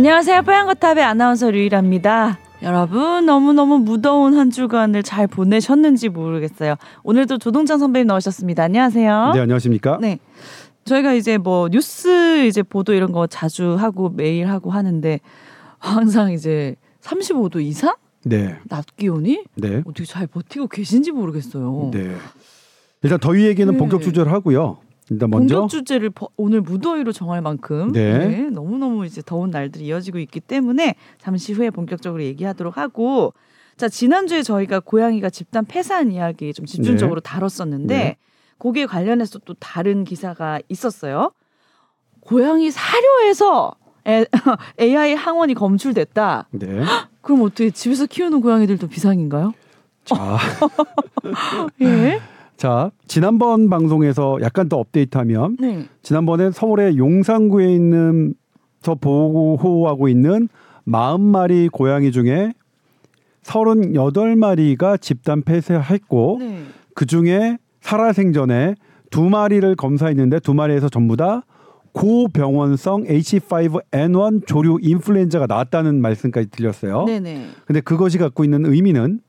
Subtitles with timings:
[0.00, 0.44] 안녕하세요.
[0.44, 2.38] 뽀얀거탑의 아나운서 류일합니다.
[2.62, 6.76] 여러분 너무너무 무더운 한 주간을 잘 보내셨는지 모르겠어요.
[7.02, 8.62] 오늘도 조동찬 선배님 나오셨습니다.
[8.62, 9.32] 안녕하세요.
[9.34, 9.98] 네, 안녕하십니까?
[10.00, 10.18] 네.
[10.86, 15.20] 저희가 이제 뭐 뉴스 이제 보도 이런 거 자주 하고 매일 하고 하는데
[15.78, 17.94] 항상 이제 35도 이상
[18.24, 18.56] 네.
[18.70, 19.82] 낮 기온이 네.
[19.84, 21.90] 어떻게 잘 버티고 계신지 모르겠어요.
[21.92, 22.16] 네.
[23.02, 23.78] 일단 더위 얘기는 네.
[23.78, 24.78] 본격 주제를 하고요.
[25.10, 28.48] 일단 먼저 본격 주제를 버- 오늘 무더위로 정할 만큼 네.
[28.50, 33.34] 너무너무 이제 더운 날들이 이어지고 있기 때문에 잠시 후에 본격적으로 얘기하도록 하고
[33.76, 38.16] 자 지난주에 저희가 고양이가 집단 폐사한 이야기 좀 집중적으로 다뤘었는데 네.
[38.58, 41.32] 거기에 관련해서 또 다른 기사가 있었어요.
[42.20, 43.72] 고양이 사료에서
[44.06, 44.26] 에,
[44.80, 46.48] AI 항원이 검출됐다.
[46.52, 46.66] 네.
[47.22, 49.52] 그럼 어떻게 집에서 키우는 고양이들도 비상인가요?
[50.04, 50.38] 자,
[51.82, 52.20] 예.
[52.60, 55.86] 자, 지난번 방송에서 약간 더 업데이트하면 네.
[56.02, 58.34] 지난번에 서울의 용산구에 있는
[58.82, 60.46] 서 보호하고 있는
[60.86, 62.52] 40마리 고양이 중에
[63.44, 66.64] 38마리가 집단 폐쇄했고 네.
[66.94, 68.74] 그 중에 살아생전에
[69.10, 71.46] 두 마리를 검사했는데 두 마리에서 전부 다
[71.92, 77.06] 고병원성 H5N1 조류 인플루엔자가 나왔다는 말씀까지 들렸어요.
[77.06, 77.46] 네네.
[77.64, 79.20] 근데 그것이 갖고 있는 의미는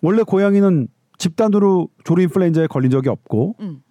[0.00, 0.86] 원래 고양이는
[1.20, 3.82] 집단으로 조류 인플루엔자에 걸린 적이 없고 음.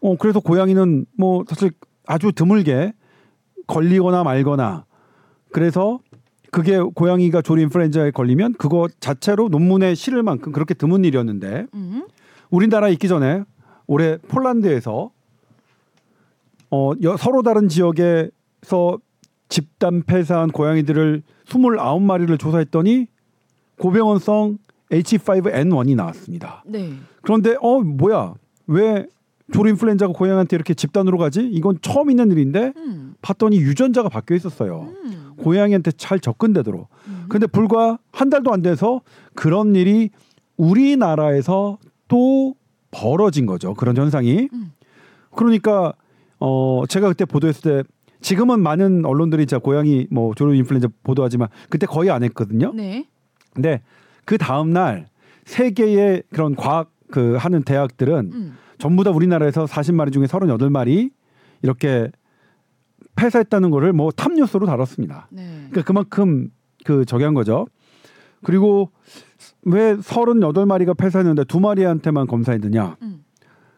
[0.00, 1.70] 어 그래서 고양이는 뭐 사실
[2.06, 2.92] 아주 드물게
[3.68, 4.84] 걸리거나 말거나
[5.52, 6.00] 그래서
[6.50, 12.06] 그게 고양이가 조류 인플루엔자에 걸리면 그거 자체로 논문에 실을 만큼 그렇게 드문 일이었는데 음.
[12.50, 13.44] 우리나라에 있기 전에
[13.86, 15.10] 올해 폴란드에서
[16.70, 18.98] 어 여- 서로 다른 지역에서
[19.48, 23.06] 집단 폐사한 고양이들을 29마리를 조사했더니
[23.78, 24.58] 고병원성
[24.92, 26.62] H5N1이 나왔습니다.
[26.66, 26.92] 네.
[27.22, 28.34] 그런데 어 뭐야
[28.66, 29.06] 왜
[29.52, 31.40] 조류 인플루엔자가 고양이한테 이렇게 집단으로 가지?
[31.42, 33.14] 이건 처음 있는 일인데 음.
[33.22, 34.92] 봤더니 유전자가 바뀌어 있었어요.
[35.04, 35.32] 음.
[35.38, 36.88] 고양이한테 잘 접근되도록.
[37.08, 37.26] 음.
[37.28, 39.00] 근데 불과 한 달도 안 돼서
[39.34, 40.10] 그런 일이
[40.56, 41.78] 우리나라에서
[42.08, 42.54] 또
[42.90, 43.74] 벌어진 거죠.
[43.74, 44.48] 그런 현상이.
[44.52, 44.72] 음.
[45.34, 45.92] 그러니까
[46.38, 47.88] 어 제가 그때 보도했을 때
[48.20, 52.72] 지금은 많은 언론들이 자 고양이 뭐 조류 인플루엔자 보도하지만 그때 거의 안 했거든요.
[52.74, 53.06] 네.
[53.52, 53.82] 근데
[54.24, 55.08] 그 다음 날
[55.44, 58.56] 세계의 그런 과학 그 하는 대학들은 음.
[58.78, 61.10] 전부 다 우리나라에서 40마리 중에 38마리
[61.62, 62.10] 이렇게
[63.16, 65.28] 폐사했다는 거를 뭐 탑뉴스로 다뤘습니다.
[65.30, 65.66] 네.
[65.70, 66.48] 그러니까 그만큼
[66.84, 67.66] 그 저기 한 거죠.
[68.42, 68.90] 그리고
[69.62, 72.96] 왜 38마리가 폐사했는데 두 마리한테만 검사했느냐?
[73.02, 73.24] 음.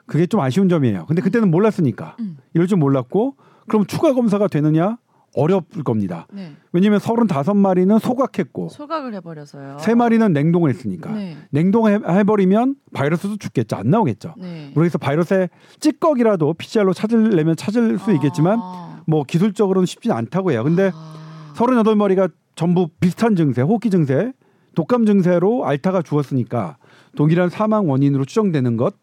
[0.07, 1.07] 그게 좀 아쉬운 점이에요.
[1.07, 2.17] 근데 그때는 몰랐으니까.
[2.21, 2.37] 음.
[2.55, 3.37] 이럴 줄 몰랐고
[3.69, 4.99] 그럼 추가 검사가 되느냐?
[5.35, 6.27] 어려울 겁니다.
[6.33, 6.53] 네.
[6.73, 9.79] 왜냐면 35마리는 소각했고 소각을 해버려서요.
[9.81, 11.13] 세 마리는 냉동을 했으니까.
[11.13, 11.37] 네.
[11.51, 13.77] 냉동해버리면 바이러스도 죽겠죠.
[13.77, 14.35] 안 나오겠죠.
[14.39, 14.71] 네.
[14.75, 15.51] 그래서 바이러스의
[15.81, 19.03] 찌꺼기라도 PCR로 찾으려면 찾을 수 있겠지만 아.
[19.07, 20.63] 뭐 기술적으로는 쉽지 않다고 해요.
[20.65, 21.53] 근데 아.
[21.55, 24.33] 38마리가 전부 비슷한 증세, 호흡기 증세,
[24.75, 26.77] 독감 증세로 알타가 죽었으니까
[27.17, 28.95] 동일한 사망 원인으로 추정되는 것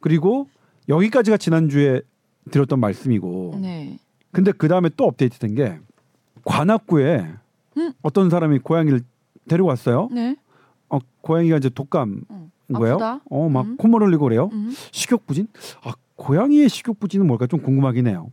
[0.00, 0.48] 그리고
[0.88, 2.02] 여기까지가 지난주에
[2.50, 3.98] 드렸던 말씀이고 네.
[4.38, 5.78] 근데 그 다음에 또 업데이트 된 게
[6.44, 7.26] 관악구에
[7.76, 7.92] 음.
[8.02, 9.00] 어떤 사람이 고양이를
[9.48, 10.08] 데리고 왔어요.
[10.12, 10.36] 네.
[10.88, 12.50] 어, 고양이가 이제 독감 음.
[12.72, 12.94] 거예요.
[12.94, 13.20] 아프다?
[13.30, 13.76] 어, 막 음.
[13.76, 14.48] 콧물 흘리고 그래요.
[14.52, 14.72] 음.
[14.92, 15.48] 식욕부진?
[15.82, 18.30] 아, 고양이의 식욕부진은 뭘까 좀 궁금하긴 해요.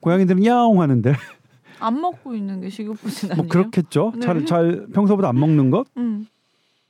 [0.00, 1.12] 고양이들은 야옹 하는데
[1.80, 3.42] 안 먹고 있는 게 식욕부진 아니에요?
[3.42, 4.12] 뭐 그렇겠죠.
[4.16, 4.20] 네.
[4.20, 5.86] 잘, 잘 평소보다 안 먹는 것.
[5.96, 6.26] 음.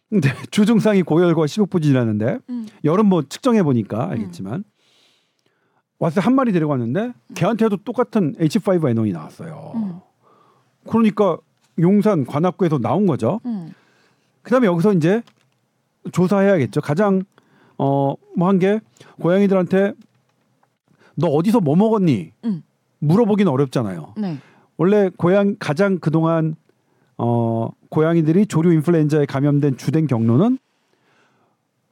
[0.09, 2.67] 근데 주증상이 고열과 식욕부진이라는데 음.
[2.85, 4.65] 열은 뭐 측정해 보니까 알겠지만
[5.99, 9.73] 와서 한 마리 데리고 왔는데 걔한테도 똑같은 H5N1이 나왔어요.
[9.77, 10.01] 음.
[10.87, 11.39] 그러니까
[11.79, 13.41] 용산 관악구에서 나온 거죠.
[13.47, 13.73] 음.
[14.43, 15.23] 그다음에 여기서 이제
[16.13, 16.81] 조사해야겠죠.
[16.81, 17.23] 가장
[17.79, 18.81] 어뭐 한 게
[19.21, 19.93] 고양이들한테
[21.17, 22.33] 너 어디서 뭐 먹었니?
[22.45, 22.63] 음.
[22.99, 24.15] 물어보기는 어렵잖아요.
[24.19, 24.39] 네.
[24.77, 26.57] 원래 고양 가장 그동안
[27.19, 30.59] 어 고양이들이 조류 인플루엔자에 감염된 주된 경로는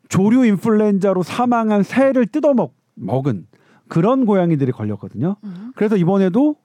[0.09, 3.47] 조류 인플루엔자로 사망한 새를 뜯어 먹 먹은
[3.89, 5.37] 그런 고양이들이 걸렸거든요.
[5.45, 5.73] 음.
[5.77, 6.57] 그래서 이번에도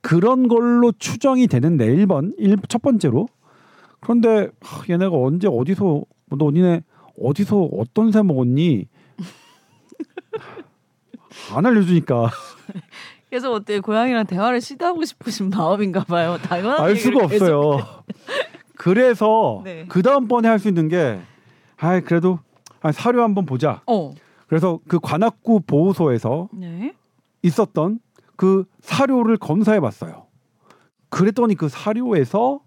[0.00, 3.28] 그런 걸로 추정이 되는데 1번 일, 첫 번째로
[4.00, 6.02] 그런데 하, 얘네가 언제 어디서
[6.36, 6.82] 너 니네
[7.20, 8.86] 어디서 어떤 새 먹었니?
[11.54, 12.30] 안 알려주니까
[13.30, 16.38] 그래서 어때 고양이랑 대화를 시도하고 싶으신 마음인가 봐요.
[16.42, 17.78] 당연한 알 수가 없어요.
[18.76, 19.86] 그래서 네.
[19.88, 21.18] 그 다음 번에 할 수 있는 게,
[21.78, 22.40] 아 그래도
[22.80, 23.80] 아, 사료 한번 보자.
[23.86, 24.12] 어.
[24.52, 26.94] 그래서 그 관악구 보호소에서 네.
[27.40, 28.00] 있었던
[28.36, 30.26] 그 사료를 검사해 봤어요.
[31.08, 32.60] 그랬더니 그 사료에서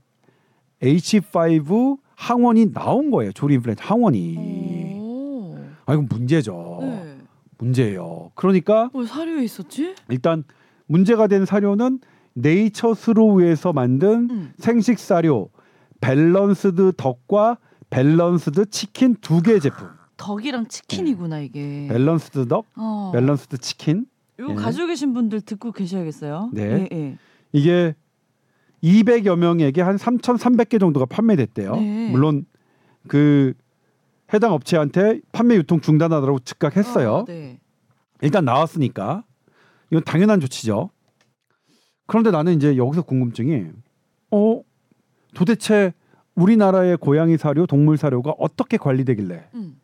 [0.81, 3.31] H5 항원이 나온 거예요.
[3.33, 4.95] 조리 인플루엔자 항원이.
[4.99, 5.59] 오.
[5.85, 6.79] 아 이거 문제죠.
[6.81, 7.17] 네.
[7.59, 8.31] 문제예요.
[8.33, 9.93] 그러니까 뭐 사료에 있었지?
[10.09, 10.43] 일단
[10.87, 11.99] 문제가 된 사료는
[12.33, 14.53] Nature's Raw에서 만든 음.
[14.57, 15.51] 생식 사료
[16.01, 17.59] Balanced Duck과
[17.91, 19.87] Balanced Chicken 두 개 제품.
[20.17, 21.87] duck이랑 치킨이구나 이게.
[21.89, 23.11] Balanced Duck, 어.
[23.13, 24.05] Balanced Chicken.
[24.39, 24.55] 이거 예.
[24.55, 26.49] 가지고 계신 분들 듣고 계셔야겠어요.
[26.53, 26.87] 네.
[26.91, 27.17] 예, 예.
[27.53, 27.95] 이게
[28.83, 31.75] 200여 명에게 한 3,300개 정도가 판매됐대요.
[31.75, 32.09] 네.
[32.11, 32.45] 물론
[33.07, 33.53] 그
[34.33, 37.13] 해당 업체한테 판매 유통 중단하라고 즉각했어요.
[37.13, 37.59] 어, 네.
[38.21, 39.23] 일단 나왔으니까
[39.91, 40.89] 이건 당연한 조치죠.
[42.07, 43.65] 그런데 나는 이제 여기서 궁금증이
[44.31, 44.61] 어
[45.33, 45.93] 도대체
[46.35, 49.77] 우리나라의 고양이 사료, 동물 사료가 어떻게 관리되길래 음.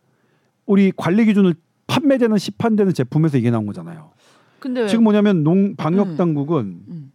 [0.72, 1.54] 우리 관리 기준을
[1.88, 4.12] 판매되는 시판되는 제품에서 이게 나온 거잖아요.
[4.60, 4.88] 근데 왜?
[4.88, 6.16] 지금 뭐냐면 농 방역 음.
[6.16, 7.12] 당국은 음.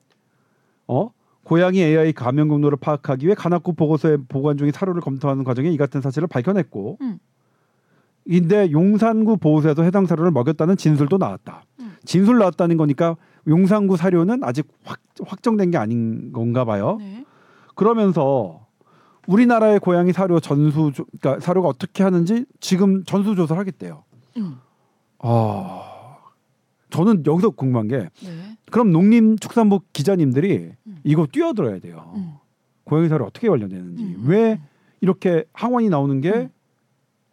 [0.87, 1.11] 어
[1.43, 6.03] 고양이 AI 감염 경로를 파악하기 위해 간악구 보고서에 보관 중인 사료를 검토하는 과정에 이 같은
[6.03, 7.19] 사실을 밝혀냈고 음.
[8.27, 11.65] 인데 용산구 보호소에서 해당 사료를 먹였다는 진술도 나왔다.
[11.81, 11.97] 음.
[12.05, 13.17] 진술 나왔다는 거니까
[13.49, 16.97] 용산구 사료는 아직 확, 확정된 게 아닌 건가 봐요.
[16.99, 17.25] 네.
[17.75, 18.66] 그러면서
[19.27, 24.05] 우리나라의 고양이 사료 전수 조- 그러니까 사료가 어떻게 하는지 지금 전수 조사를 하겠대요.
[24.37, 24.57] 음.
[25.19, 26.17] 아
[26.91, 28.57] 저는 여기서 궁금한 게 네.
[28.71, 30.97] 그럼 농림축산부 기자님들이 음.
[31.05, 32.13] 이거 뛰어들어야 돼요.
[32.17, 32.35] 음.
[32.85, 34.25] 고양이 사료 어떻게 관련되는지 음.
[34.27, 34.61] 왜
[35.01, 36.51] 이렇게 항원이 나오는 게 음.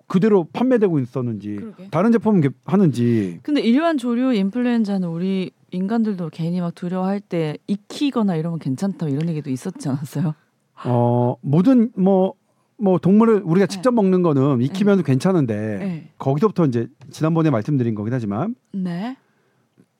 [0.07, 1.87] 그대로 판매되고 있었는지 그러게.
[1.89, 8.35] 다른 제품 은 하는지 근데 일반 조류 인플루엔자는 우리 인간들도 괜히 막 두려워할 때 익히거나
[8.35, 10.35] 이러면 괜찮다 이런 얘기도 있었지 않았어요?
[10.85, 13.67] 어 모든 뭐뭐 동물을 우리가 네.
[13.67, 16.09] 직접 먹는 거는 익히면 괜찮은데 네.
[16.17, 19.17] 거기서부터 이제 지난번에 말씀드린 거긴 하지만 네.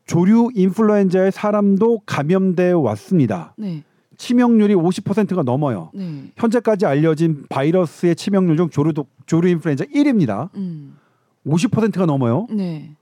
[0.06, 3.54] 조류 인플루엔자에 사람도 감염되어 왔습니다.
[3.58, 3.84] 네.
[4.18, 5.92] 치명률이 50%가 넘어요.
[5.94, 6.32] 네.
[6.38, 8.94] 현재까지 알려진 바이러스의 치명률 중 조류
[9.26, 10.50] 조류 인플루엔자 1위입니다.
[10.56, 10.98] 음.
[11.46, 12.48] 50%가 넘어요.
[12.50, 12.96] 네.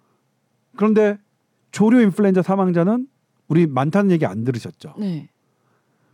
[0.75, 1.17] 그런데
[1.71, 3.07] 조류 인플루엔자 사망자는
[3.47, 4.95] 우리 많다는 얘기 안 들으셨죠?
[4.97, 5.29] 네.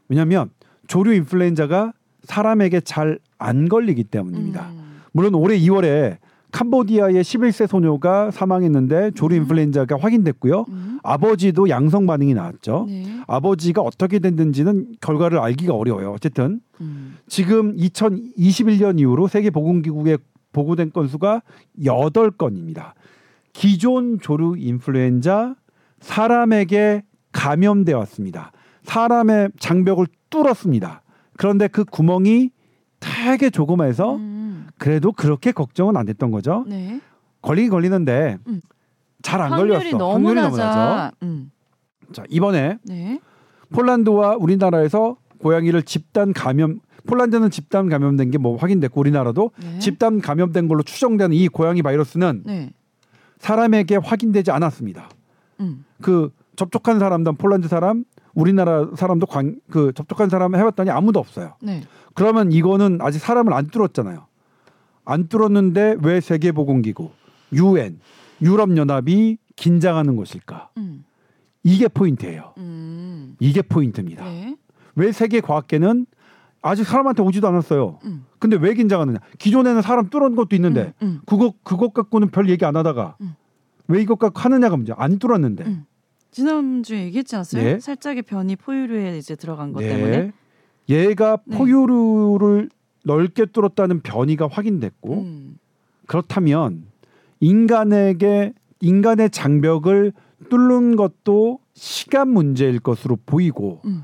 [0.10, 0.50] 왜냐하면
[0.88, 1.94] 조류 인플루엔자가
[2.24, 4.70] 사람에게 잘 안 걸리기 때문입니다.
[4.70, 5.02] 음.
[5.12, 6.18] 물론 올해 2월에
[6.52, 9.42] 캄보디아의 11세 소녀가 사망했는데 조류 음.
[9.42, 10.66] 인플루엔자가 확인됐고요.
[10.70, 11.00] 음.
[11.04, 12.86] 아버지도 양성 반응이 나왔죠.
[12.88, 13.06] 네.
[13.28, 16.12] 아버지가 어떻게 됐는지는 결과를 알기가 어려워요.
[16.12, 17.18] 어쨌든 음.
[17.28, 20.18] 지금 2021년 이후로 세계 보건기구에
[20.54, 21.42] 보고된 건수가
[21.80, 22.94] 8건입니다.
[23.54, 25.56] 기존 조류 인플루엔자
[26.00, 28.52] 사람에게 감염돼 왔습니다.
[28.84, 31.02] 사람의 장벽을 뚫었습니다.
[31.38, 32.52] 그런데 그 구멍이
[33.00, 34.68] 되게 조그마해서 음.
[34.78, 36.66] 그래도 그렇게 걱정은 안 됐던 거죠.
[36.68, 37.00] 네.
[37.42, 38.62] 걸리긴 걸리는데 음.
[39.22, 39.98] 잘안 확률이 걸렸어.
[39.98, 41.12] 너무 확률이 너무 낮아.
[41.24, 41.52] 음.
[42.14, 43.20] 자 이번에 네.
[43.72, 49.80] 폴란드와 우리나라에서 고양이를 집단 감염 폴란드는 집단 감염된 게 뭐 확인됐고 우리나라도 네.
[49.80, 52.72] 집단 감염된 걸로 추정되는 이 고양이 바이러스는 네.
[53.40, 55.10] 사람에게 확인되지 않았습니다.
[55.60, 55.86] 음.
[56.02, 58.04] 그 접촉한 사람단 폴란드 사람,
[58.38, 61.56] 우리나라 사람도 관, 그 접촉한 사람 해봤더니 아무도 없어요.
[61.60, 61.82] 네.
[62.14, 64.28] 그러면 이거는 아직 사람을 안 뚫었잖아요.
[65.06, 67.10] 안 뚫었는데 왜 세계보건기구,
[67.54, 68.00] UN,
[68.44, 70.70] 유럽연합이 긴장하는 것일까?
[70.78, 71.04] 음.
[71.64, 72.54] 이게 포인트예요.
[72.60, 73.36] 음.
[73.40, 74.24] 이게 포인트입니다.
[74.24, 74.56] 네.
[74.96, 76.06] 왜 세계 과학계는
[76.62, 77.98] 아직 사람한테 오지도 않았어요.
[78.06, 78.26] 음.
[78.38, 79.18] 근데 왜 긴장하느냐?
[79.40, 81.08] 기존에는 사람 뚫은 것도 있는데 음.
[81.08, 81.22] 음.
[81.26, 83.34] 그거 그것 갖고는 별 얘기 안 하다가 음.
[83.88, 84.94] 왜 이것 갖고 하느냐가 문제.
[84.96, 85.64] 안 뚫었는데.
[86.28, 86.32] 음.
[86.32, 87.64] 지난주에 얘기했지 않았어요?
[87.64, 87.80] 네.
[87.80, 90.32] 살짝의 변이 포유류에 이제 들어간 것 때문에.
[90.90, 91.58] 얘가 네.
[91.58, 92.70] 포유류를
[93.04, 95.58] 넓게 뚫었다는 변이가 확인됐고 음.
[96.08, 96.86] 그렇다면
[97.40, 100.14] 인간에게 인간의 장벽을
[100.50, 104.04] 뚫는 것도 시간 문제일 것으로 보이고 음.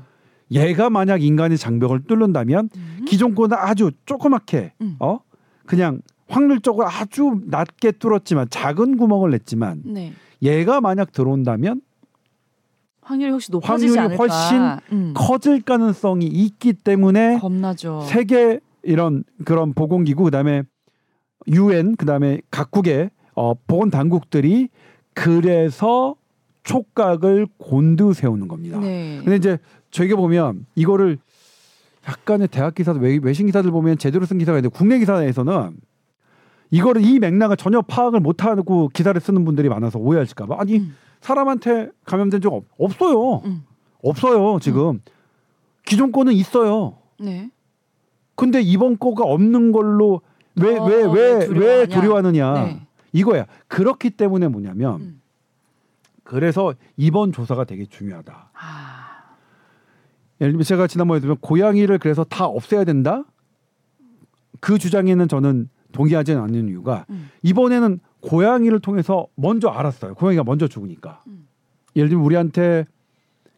[0.50, 3.04] 얘가 만약 인간의 장벽을 뚫는다면 음.
[3.06, 4.96] 기존 거는 아주 조그맣게 음.
[5.00, 5.20] 어
[5.66, 10.12] 그냥 확률적으로 아주 낮게 뚫었지만 작은 구멍을 냈지만 네.
[10.42, 11.80] 얘가 만약 들어온다면
[13.04, 14.16] 확률이 혹시 높아지지 확률이?
[14.16, 14.58] 훨씬
[14.92, 15.12] 음.
[15.14, 18.02] 커질 가능성이 있기 때문에 겁나죠.
[18.06, 20.62] 세계 이런 그런 보건기구 그다음에
[21.48, 24.68] 유엔 그다음에 각국의 어, 보건 당국들이
[25.12, 26.16] 그래서
[26.62, 28.78] 촉각을 곤두세우는 겁니다.
[28.78, 29.20] 네.
[29.22, 29.58] 근데 이제
[29.90, 31.18] 저희가 보면 이거를
[32.08, 35.76] 약간의 대학 기사들 외, 외신 기사들 보면 제대로 쓴 기사가 있는데 국내 기사에서는
[36.70, 40.96] 이거를 이 맥락을 전혀 파악을 못하고 기사를 쓰는 분들이 많아서 오해하실까봐 아니 음.
[41.24, 43.64] 사람한테 감염된 적 없, 없어요 음.
[44.02, 45.00] 없어요 지금
[45.86, 47.50] 기존 거는 있어요 네.
[48.34, 50.20] 근데 이번 거가 없는 걸로
[50.56, 51.86] 왜 어, 왜왜왜왜 두려워하냐?
[51.86, 52.86] 두려워하느냐 네.
[53.12, 55.20] 이거야 그렇기 때문에 뭐냐면 음.
[56.24, 59.34] 그래서 이번 조사가 되게 중요하다 아.
[60.42, 63.24] 예를 들면 제가 지난번에 들면 고양이를 그래서 다 없애야 된다
[64.60, 67.30] 그 주장에는 저는 동의하지 않는 이유가 음.
[67.42, 71.46] 이번에는 고양이를 통해서 먼저 알았어요 고양이가 먼저 죽으니까 음.
[71.96, 72.84] 예를 들면 우리한테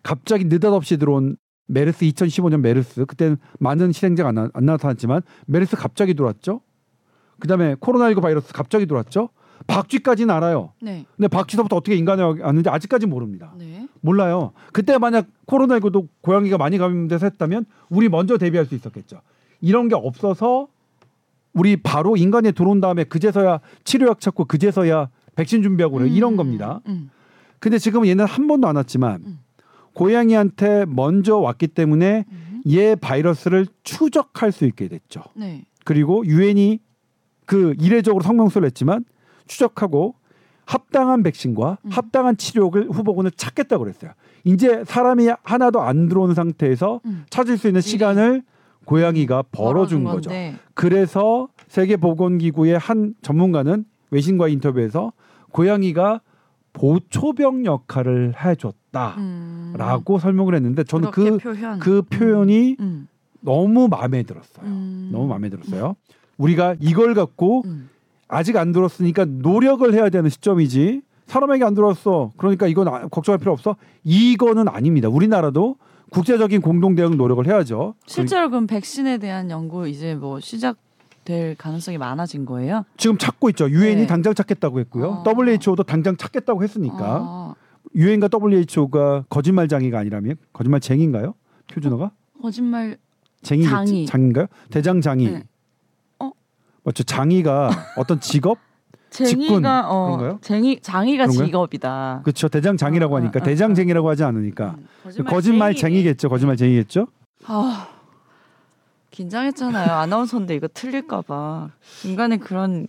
[0.03, 6.15] 갑자기 느닷없이 들어온 메르스 2015년 메르스 그때는 많은 실행자가 안, 나- 안 나타났지만 메르스 갑자기
[6.15, 6.61] 들어왔죠.
[7.41, 9.31] 그다음에 코로나19 바이러스 갑자기 들어왔죠.
[9.67, 10.75] 박쥐까지는 알아요.
[10.81, 11.05] 네.
[11.17, 13.53] 근데 박쥐서부터 어떻게 인간에 왔는지 아직까지 모릅니다.
[13.59, 13.89] 네.
[14.01, 14.53] 몰라요.
[14.73, 19.23] 그때 만약 코로나19도 고양이가 많이 감염돼서 했다면 우리 먼저 대비할 수 있었겠죠.
[19.61, 20.69] 이런 게 없어서
[21.57, 26.81] 우리 바로 인간에 들어온 다음에 그제서야 치료약 찾고 그제서야 백신 준비하고 그래 이런 음, 겁니다.
[26.87, 27.11] 음.
[27.59, 29.39] 근데 지금은 얘는 한 번도 안 왔지만 음.
[29.95, 32.63] 고양이한테 먼저 왔기 때문에 음.
[32.69, 35.23] 얘 바이러스를 추적할 수 있게 됐죠.
[35.35, 35.65] 네.
[35.85, 36.81] 그리고 유엔이
[37.47, 39.07] 그 이례적으로 성명서를 냈지만
[39.47, 40.15] 추적하고
[40.67, 41.91] 합당한 백신과 음.
[41.91, 44.13] 합당한 치료를 후보군을 찾겠다고 그랬어요.
[44.45, 47.25] 이제 사람이 하나도 안 들어온 상태에서 음.
[47.31, 48.43] 찾을 수 있는 시간을
[48.87, 50.31] 고양이가 벌어준 거죠.
[50.31, 50.57] 건데.
[50.75, 55.13] 그래서 세계보건기구의 한 전문가는 외신과 인터뷰에서
[55.51, 56.21] 고양이가
[56.73, 60.19] 보초병 역할을 해줬다라고 음.
[60.19, 61.79] 설명을 했는데 저는 그, 표현.
[61.79, 63.09] 그 표현이 음.
[63.41, 64.67] 너무 마음에 들었어요.
[64.67, 65.11] 음.
[65.13, 65.97] 너무 마음에 들었어요.
[66.39, 67.89] 우리가 이걸 갖고 음.
[68.29, 72.33] 아직 안 들었으니까 노력을 해야 되는 시점이지 사람에게 안 들었어.
[72.37, 73.75] 그러니까 이건 아- 걱정할 필요 없어.
[74.05, 75.09] 이거는 아닙니다.
[75.09, 75.77] 우리나라도
[76.11, 77.95] 국제적인 공동 대응 노력을 해야죠.
[78.07, 80.77] 실제로 그럼 백신에 대한 연구 이제 뭐 시작
[81.25, 82.85] 될 가능성이 많아진 거예요?
[82.97, 83.69] 지금 찾고 있죠.
[83.69, 84.07] 유엔이 네.
[84.07, 85.25] 당장 찾겠다고 했고요.
[85.27, 85.31] 아.
[85.31, 87.55] WHO도 당장 찾겠다고 했으니까 아,
[87.95, 91.35] 유엔과 WHO가 거짓말장이가 아니라면 거짓말쟁인가요?
[91.67, 92.97] 표준어가 거짓말
[93.43, 93.71] 쟁이겠지?
[93.71, 94.07] 장이.
[94.07, 94.47] 장인가요?
[94.71, 95.31] 대장장이.
[95.31, 95.43] 네.
[96.21, 96.31] 어?
[96.85, 97.03] 맞죠.
[97.03, 98.59] 장이가 어떤 직업?
[99.11, 100.39] 쟁이가 어 그런가요?
[100.43, 101.47] 쟁이 장이가 그런가요?
[101.47, 102.21] 직업이다.
[102.25, 102.49] 그렇죠.
[102.49, 106.29] 대장장이라고 아, 하니까 아, 대장쟁이라고 하지 않으니까 음, 거짓말 쟁이겠죠.
[106.29, 107.07] 거짓말 쟁이겠죠.
[107.47, 107.89] 아
[109.11, 109.91] 긴장했잖아요.
[109.93, 111.71] 아나운서인데 이거 틀릴까봐
[112.03, 112.89] 중간에 그런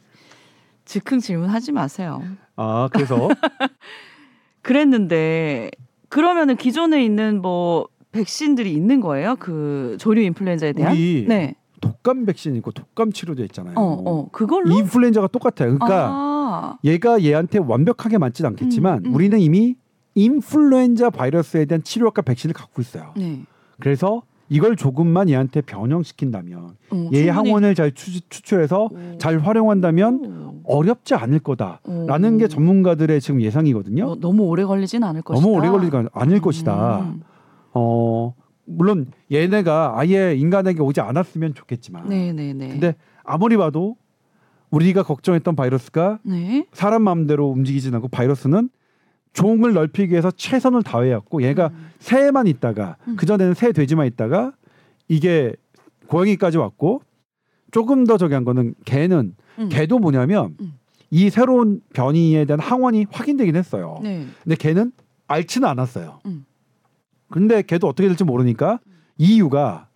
[0.85, 2.21] 즉흥 질문 하지 마세요.
[2.55, 3.29] 아 그래서
[4.61, 5.71] 그랬는데
[6.09, 9.35] 그러면은 기존에 있는 뭐 백신들이 있는 거예요?
[9.37, 10.93] 그 조류 인플루엔자에 대한?
[10.93, 11.55] 우리 네.
[11.81, 13.75] 독감 백신 있고 독감 치료제 있잖아요.
[13.77, 14.29] 어, 어.
[14.31, 14.77] 그걸로?
[14.77, 15.77] 인플루엔자가 똑같아요.
[15.77, 19.13] 그러니까 아, 얘가 얘한테 완벽하게 맞진 않겠지만 음, 음.
[19.15, 19.75] 우리는 이미
[20.15, 23.13] 인플루엔자 바이러스에 대한 치료약과 백신을 갖고 있어요.
[23.15, 23.41] 네.
[23.79, 26.57] 그래서 이걸 조금만 얘한테 변형시킨다면
[26.89, 29.17] 어, 얘의 충분히- 항원을 잘 추, 추출해서 오.
[29.19, 30.77] 잘 활용한다면 오.
[30.77, 32.37] 어렵지 않을 거다라는 오.
[32.37, 34.05] 게 전문가들의 지금 예상이거든요.
[34.11, 35.45] 어, 너무 오래 걸리진 않을 것이다.
[35.45, 36.99] 너무 오래 걸리지 않을 것이다.
[37.01, 37.21] 음.
[37.73, 38.33] 어
[38.67, 42.67] 물론 얘네가 아예 인간에게 오지 않았으면 좋겠지만 네네네.
[42.67, 43.95] 근데 아무리 봐도
[44.69, 46.67] 우리가 걱정했던 바이러스가 네.
[46.73, 48.69] 사람 마음대로 움직이진 않고 바이러스는
[49.33, 51.89] 종을 넓히기 위해서 최선을 다해왔고 얘가 음.
[51.99, 53.15] 새만 있다가 음.
[53.15, 54.51] 그 전에는 새 돼지만 있다가
[55.07, 55.53] 이게
[56.07, 57.01] 고양이까지 왔고
[57.71, 59.69] 조금 더 저기 한 거는 개는 음.
[59.69, 60.73] 개도 뭐냐면 음.
[61.09, 63.99] 이 새로운 변이에 대한 항원이 확인되긴 했어요.
[64.03, 64.25] 네.
[64.43, 64.91] 근데 걔는
[65.27, 66.19] 앓지는 않았어요.
[67.27, 67.33] 음.
[67.33, 68.79] 근데 걔도 어떻게 될지 모르니까
[69.17, 69.87] 이유가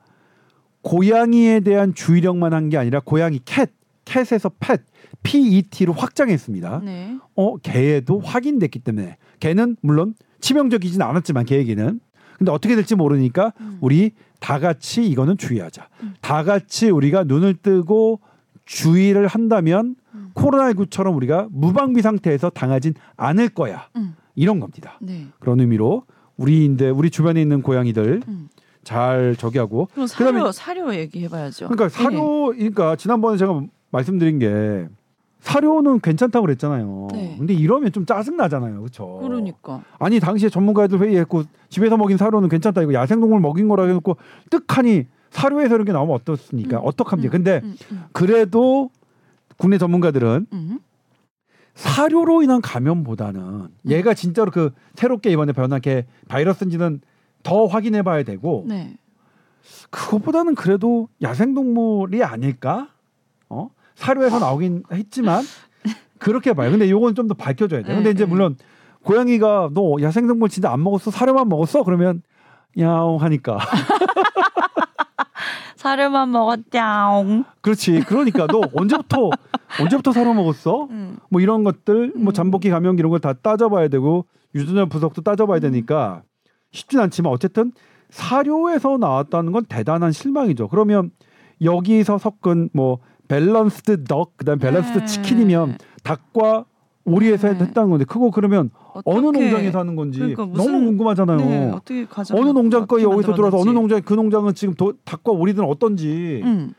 [0.82, 3.70] 고양이에 대한 주의력만 한 게 아니라 고양이 캣,
[4.06, 4.82] 캣에서 펫,
[5.24, 6.82] PET로 확장했습니다.
[6.84, 7.18] 네.
[7.36, 12.00] 어, 개에도 확인됐기 때문에 개는 물론 치명적이진 않았지만 개에게는
[12.38, 13.78] 근데 어떻게 될지 모르니까 음.
[13.82, 15.88] 우리 다 같이 이거는 주의하자.
[16.02, 16.16] 음.
[16.22, 18.20] 다 같이 우리가 눈을 뜨고
[18.66, 20.32] 주의를 한다면 음.
[20.34, 23.88] 코로나19처럼 우리가 무방비 상태에서 당하진 않을 거야.
[23.96, 24.16] 음.
[24.34, 24.98] 이런 겁니다.
[25.02, 25.28] 네.
[25.40, 26.06] 그런 의미로
[26.42, 28.50] 우리인데 우리 주변에 있는 고양이들 음.
[28.84, 31.68] 잘 저기 하고 그럼 사료 그다음에- 사료 얘기해봐야죠.
[31.70, 32.04] 그러니까 네.
[32.04, 34.88] 사료 그러니까 지난번에 제가 말씀드린 게
[35.40, 37.08] 사료는 괜찮다고 그랬잖아요.
[37.14, 37.36] 네.
[37.38, 38.80] 근데 이러면 좀 짜증 나잖아요.
[38.80, 39.20] 그렇죠?
[39.22, 39.84] 그러니까.
[40.00, 44.18] 아니 당시에 전문가들 회의했고 집에서 먹인 사료는 괜찮다 이거 야생동물 먹인 거라 해놓고
[44.50, 46.78] 뜻하니 사료에서 이런 게 나오면 어떻습니까?
[46.78, 47.30] 음, 어떡합니까?
[47.30, 48.90] 음, 근데 음, 음, 그래도
[49.58, 50.80] 국내 전문가들은 음.
[51.76, 57.02] 사료로 인한 감염보다는 얘가 진짜로 그 새롭게 이번에 변한 게 바이러스인지는
[57.44, 58.96] 더 확인해 봐야 되고 네.
[59.90, 62.90] 그것보다는 그래도 야생동물이 아닐까?
[63.50, 63.70] 어?
[63.96, 65.44] 사료에서 나오긴 했지만
[66.20, 66.72] 그렇게 봐요.
[66.72, 67.88] 근데 요건 좀 더 밝혀줘야 돼.
[67.88, 68.30] 근데 네, 이제 네.
[68.30, 68.58] 물론
[69.04, 71.10] 고양이가 너 야생동물 진짜 안 먹었어?
[71.12, 71.84] 사료만 먹었어?
[71.84, 72.22] 그러면
[72.78, 73.58] 야옹 하니까
[75.86, 77.44] 사료만 먹었짱.
[77.62, 78.02] 그렇지.
[78.02, 79.32] 그러니까 너 언제부터
[79.82, 80.88] 언제부터 사료 먹었어?
[80.92, 81.18] 음.
[81.30, 82.34] 뭐 이런 것들 뭐 음.
[82.34, 85.62] 잠복기 감염기 이런 걸 다 따져봐야 되고 유전자 분석도 따져봐야 음.
[85.62, 86.22] 되니까
[86.72, 87.72] 쉽진 않지만 어쨌든
[88.12, 90.68] 사료에서 나왔다는 건 대단한 실망이죠.
[90.68, 91.10] 그러면
[91.64, 95.06] 여기서 섞은 뭐 Balanced Duck 그다음 Balanced 네.
[95.06, 96.66] Chicken이면 닭과
[97.06, 97.60] 오리에서 네.
[97.60, 98.70] 했다는 건데 그거 그러면
[99.06, 101.38] 어느 농장에서 하는 건지 그러니까 무슨- 너무 궁금하잖아요.
[101.38, 103.70] 네, 어떻게 가장 어느 농장 거에 어디서 들어와서 어느.
[103.72, 106.74] 농장 그 농장은 지금 도, 닭과 오리들은 어떤지 음.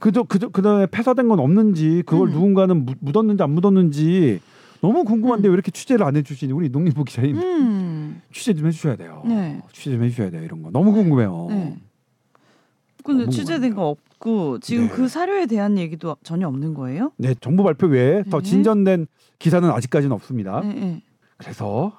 [0.00, 2.32] 그저 그저 그다음에 폐사된 건 없는지 그걸 음.
[2.32, 4.40] 누군가는 묻- 묻었는지 안 묻었는지
[4.82, 5.50] 너무 궁금한데 음.
[5.50, 8.22] 왜 이렇게 취재를 안 해주시니 우리 농림부 기자님 음.
[8.32, 9.22] 취재 좀 해주셔야 돼요.
[9.26, 9.60] 네.
[9.72, 10.42] 취재 좀 해주셔야 돼요.
[10.44, 11.46] 이런 거 너무 궁금해요.
[11.50, 11.76] 네.
[13.04, 14.90] 근데 너무 취재된 거 없고 지금 네.
[14.90, 17.12] 그 사료에 대한 얘기도 전혀 없는 거예요?
[17.18, 18.48] 네, 정부 발표 외에 더 네.
[18.50, 19.06] 진전된
[19.38, 20.60] 기사는 아직까지는 없습니다.
[20.60, 21.02] 네, 네.
[21.36, 21.92] 그래서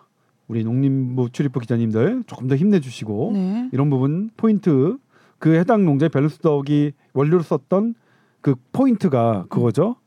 [0.48, 3.70] 우리 농림부 출입부 기자님들 조금 더 힘내주시고 네.
[3.74, 4.98] 이런 부분 포인트
[5.40, 7.96] 그 해당 농장의 밸런스덕이 원료로 썼던
[8.42, 9.98] 그 포인트가 그거죠.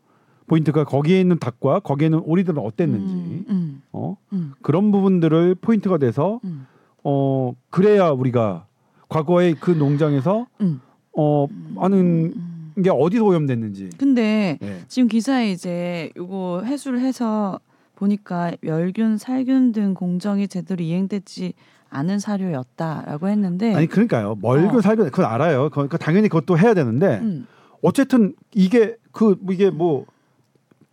[0.46, 5.98] 포인트가 거기에 있는 닭과 거기에 있는 오리들은 어땠는지 음, 음, 어 음, 그런 부분들을 포인트가
[5.98, 6.66] 돼서 음,
[7.04, 8.66] 어 그래야 우리가
[9.08, 10.80] 과거에 그 농장에서 음.
[11.16, 11.46] 어
[11.76, 12.82] 하는 음.
[12.82, 14.80] 게 어디서 오염됐는지 근데 네.
[14.88, 17.60] 지금 기사에 이제 요거 해수를 해서
[18.00, 21.52] 보니까 멸균, 살균 등 공정이 제대로 이행되지
[21.90, 24.80] 않은 사료였다라고 했는데 아니 그러니까요 멀고 어.
[24.80, 27.46] 살고 그건 알아요 그러니까 당연히 그것도 해야 되는데 음.
[27.82, 30.06] 어쨌든 이게 그 이게 뭐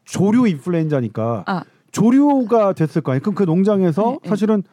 [0.05, 1.63] 조류 인플루엔자니까 아.
[1.91, 3.21] 조류가 됐을 거 아니에요.
[3.21, 4.29] 그럼 그 농장에서 네, 네.
[4.29, 4.63] 사실은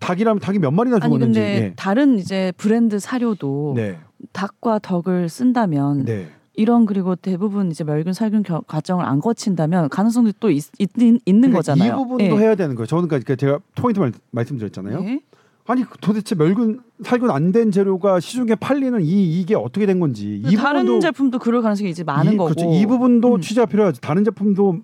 [0.00, 1.40] 닭이라면 닭이 몇 마리나 아니 죽었는지.
[1.40, 3.98] 근데 다른 이제 브랜드 사료도 네.
[4.32, 6.28] 닭과 덕을 쓴다면 네.
[6.56, 11.40] 이런 그리고 대부분 이제 멸균 살균 겨- 과정을 안 거친다면 가능성도 또 있, 있는, 있는
[11.50, 11.92] 그러니까 거잖아요.
[11.92, 12.30] 이 부분도 예.
[12.38, 12.86] 해야 되는 거예요.
[12.86, 15.00] 저는 그러니까 제가 포인트 말, 말씀드렸잖아요.
[15.02, 15.20] 네.
[15.66, 20.56] 아니 도대체 멸균 살균 안 된 재료가 시중에 팔리는 이 이게 어떻게 된 건지 이
[20.56, 22.54] 다른 부분도 제품도 그럴 가능성이 이제 많은 이, 거고.
[22.54, 22.72] 그렇죠.
[22.72, 23.40] 이 부분도 음.
[23.40, 24.00] 취재가 필요하지.
[24.00, 24.78] 다른 제품도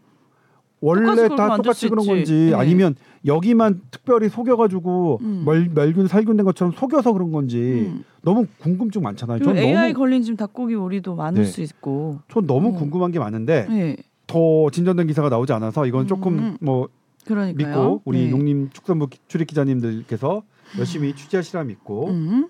[0.80, 2.04] 원래 다 똑같이 수 그런.
[2.06, 2.54] 건지 예.
[2.54, 5.42] 아니면 여기만 특별히 속여가지고 음.
[5.46, 8.04] 멸, 멸균 살균된 것처럼 속여서 그런 건지 음.
[8.22, 9.40] 너무 궁금증 많잖아요.
[9.40, 11.48] 전 AI 너무 걸린 지금 닭고기 오리도 많을 네.
[11.48, 12.18] 수 있고.
[12.28, 12.74] 전 너무 음.
[12.74, 13.96] 궁금한 게 많은데 네.
[14.26, 16.06] 더 진전된 기사가 나오지 않아서 이건 음.
[16.06, 16.88] 조금 뭐
[17.26, 17.68] 그러니까요.
[17.68, 18.30] 믿고 우리 네.
[18.30, 20.42] 농림축산부 출입 기자님들께서
[20.78, 22.48] 열심히 취재하시라 믿고 음.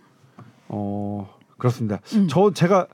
[0.68, 2.00] 어 그렇습니다.
[2.14, 2.28] 음.
[2.30, 2.86] 저 제가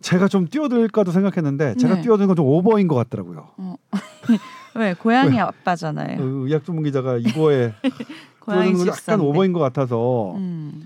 [0.00, 2.02] 제가 좀 뛰어들까도 생각했는데 제가 네.
[2.02, 3.48] 뛰어든 건 좀 오버인 것 같더라고요.
[4.74, 6.20] 왜 고양이 아빠잖아요.
[6.20, 7.72] 어, 의학 전문 기자가 이거에
[8.40, 9.20] 고양이 약간.
[9.20, 10.84] 오버인 것 같아서 음.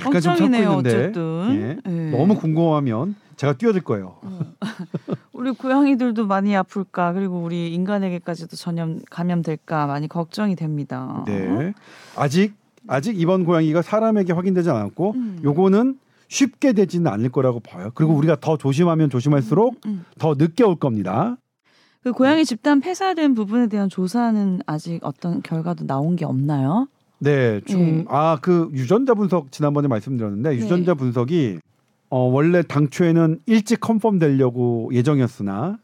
[0.00, 0.70] 약간 좀 걱정이네요.
[0.70, 1.80] 있는데 어쨌든.
[1.86, 1.90] 예.
[1.90, 2.10] 예.
[2.10, 4.16] 너무 궁금하면 제가 뛰어들 거예요.
[4.22, 4.40] 어.
[5.32, 11.22] 우리 고양이들도 많이 아플까 그리고 우리 인간에게까지도 전염 감염될까 많이 걱정이 됩니다.
[11.26, 11.74] 네.
[12.16, 12.54] 아직
[12.88, 15.40] 아직 이번 고양이가 사람에게 확인되지 않았고 음.
[15.44, 17.90] 요거는 쉽게 되지는 않을 거라고 봐요.
[17.94, 20.04] 그리고 우리가 더 조심하면 조심할수록 음.
[20.18, 21.36] 더 늦게 올 겁니다.
[22.06, 26.86] 그 고양이 집단 폐사된 부분에 대한 조사는 아직 어떤 결과도 나온 게 없나요?
[27.18, 28.04] 네, 네.
[28.04, 31.58] 좀아그 유전자 분석 지난번에 말씀드렸는데 유전자 분석이
[32.08, 35.78] 어 원래 당초에는 일찍 confirm 되려고 예정이었으나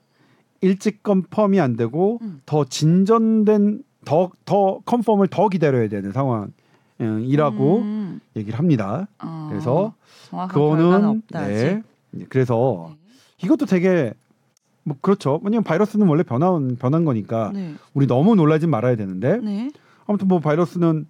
[0.61, 2.41] 일찍 confirm이 안 되고 음.
[2.47, 8.21] 더 진전된 더 더 confirm을 더 기다려야 되는 상황이라고 음.
[8.37, 9.09] 얘기를 합니다.
[9.21, 9.93] 어, 그래서
[10.31, 11.23] 그거는.
[11.33, 11.83] 네.
[12.29, 13.03] 그래서 네.
[13.43, 14.15] 이것도 되게
[14.85, 15.41] 뭐 그렇죠.
[15.45, 17.75] 왜냐면 바이러스는 원래 변한 변한 거니까 네.
[17.95, 19.71] 우리 너무 놀라진 말아야 되는데 네.
[20.07, 21.07] 아무튼 뭐 바이러스는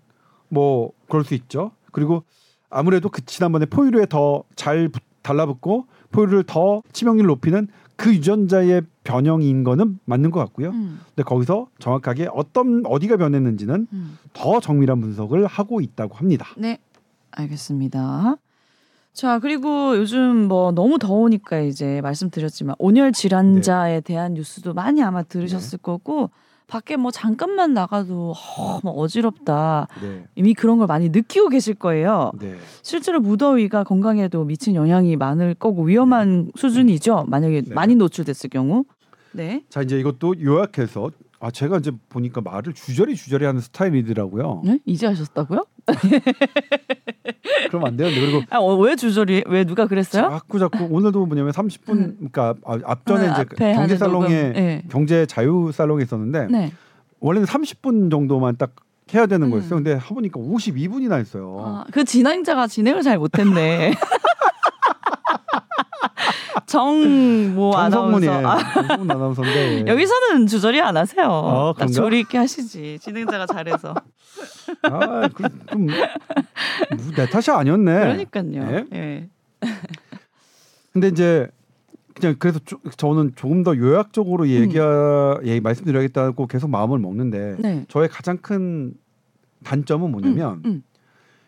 [0.49, 1.73] 뭐 그럴 수 있죠.
[1.93, 2.25] 그리고
[2.71, 4.91] 아무래도 그 지난번에 포유류에 더 잘
[5.23, 10.71] 달라붙고 포유류를 더 치명률 높이는 그 유전자의 변형인 거는 맞는 것 같고요.
[10.71, 11.01] 음.
[11.09, 14.19] 근데 거기서 정확하게 어떤 어디가 변했는지는 음.
[14.33, 16.47] 더 정밀한 분석을 하고 있다고 합니다.
[16.57, 16.79] 네,
[17.31, 18.37] 알겠습니다.
[19.13, 25.79] 자, 그리고 요즘 뭐 너무 더우니까 이제 말씀드렸지만 온열 질환자에 대한 뉴스도 많이 아마 들으셨을
[25.79, 26.31] 거고
[26.67, 29.89] 밖에 뭐 잠깐만 나가도 어, 뭐 어지럽다.
[30.01, 30.25] 네.
[30.35, 32.33] 이미 그런 걸 많이 느끼고 계실 거예요.
[32.41, 32.57] 네.
[32.81, 37.27] 실제로 무더위가 건강에도 미친 영향이 많을 거고 위험한 수준이죠.
[37.29, 37.75] 만약에 네.
[37.75, 38.87] 많이 노출됐을 경우.
[39.33, 39.63] 네.
[39.69, 44.63] 자 이제 이것도 요약해서 아 제가 이제 보니까 말을 주저리 주저리 하는 스타일이더라고요.
[44.65, 44.79] 네?
[44.87, 45.67] 이제 하셨다고요?
[47.69, 49.45] 그럼 안 되는데 그리고 아, 어, 왜 주저리?
[49.47, 50.29] 왜 누가 그랬어요?
[50.31, 54.29] 자꾸 자꾸 오늘도 뭐냐면 30분 그러니까 아, 앞전에 아, 이제 경제 살롱에.
[54.53, 54.83] 네.
[54.91, 56.73] 경제 자유 살롱에 있었는데 네.
[57.21, 58.75] 원래는 30분 정도만 딱
[59.15, 59.51] 해야 되는 음.
[59.51, 59.77] 거였어요.
[59.77, 61.63] 근데 해보니까 52분이나 했어요.
[61.65, 63.95] 아, 그 진행자가 진행을 잘 못했네.
[66.67, 68.49] 정성문이 아나운서.
[68.49, 68.59] 아,
[68.99, 71.25] 아나운서인데 여기서는 주저리 안 하세요.
[71.25, 71.93] 아, 딱 그런가?
[71.93, 72.99] 조리 있게 하시지.
[73.01, 73.95] 진행자가 잘해서.
[74.83, 75.87] 아, 그, 그럼
[77.17, 77.93] 내 탓이 아니었네.
[78.01, 78.45] 그러니까요.
[78.45, 78.85] 네.
[78.93, 79.29] 예.
[80.93, 81.49] 근데 이제
[82.15, 87.85] 그냥 그래서 조, 저는 조금 더 요약적으로 얘기하 얘기 말씀드려야겠다고 계속 마음을 먹는데 네.
[87.89, 88.95] 저의 가장 큰
[89.65, 90.83] 단점은 뭐냐면 음.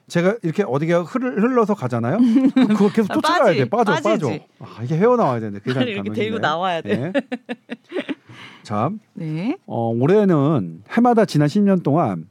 [0.06, 2.18] 제가 이렇게 어디가 흘, 흘러서 가잖아요.
[2.54, 3.64] 그거 계속 아, 쫓아가야 돼.
[3.68, 4.10] 빠져, 빠져.
[4.10, 4.46] 빠지지.
[4.60, 5.72] 아, 이게 헤어 나와야 되는데.
[5.72, 6.96] 빨리 이렇게 데리고 나와야 돼.
[6.96, 7.12] 네.
[8.62, 9.56] 자, 네.
[9.66, 12.28] 어, 올해는 해마다 지난 10년 동안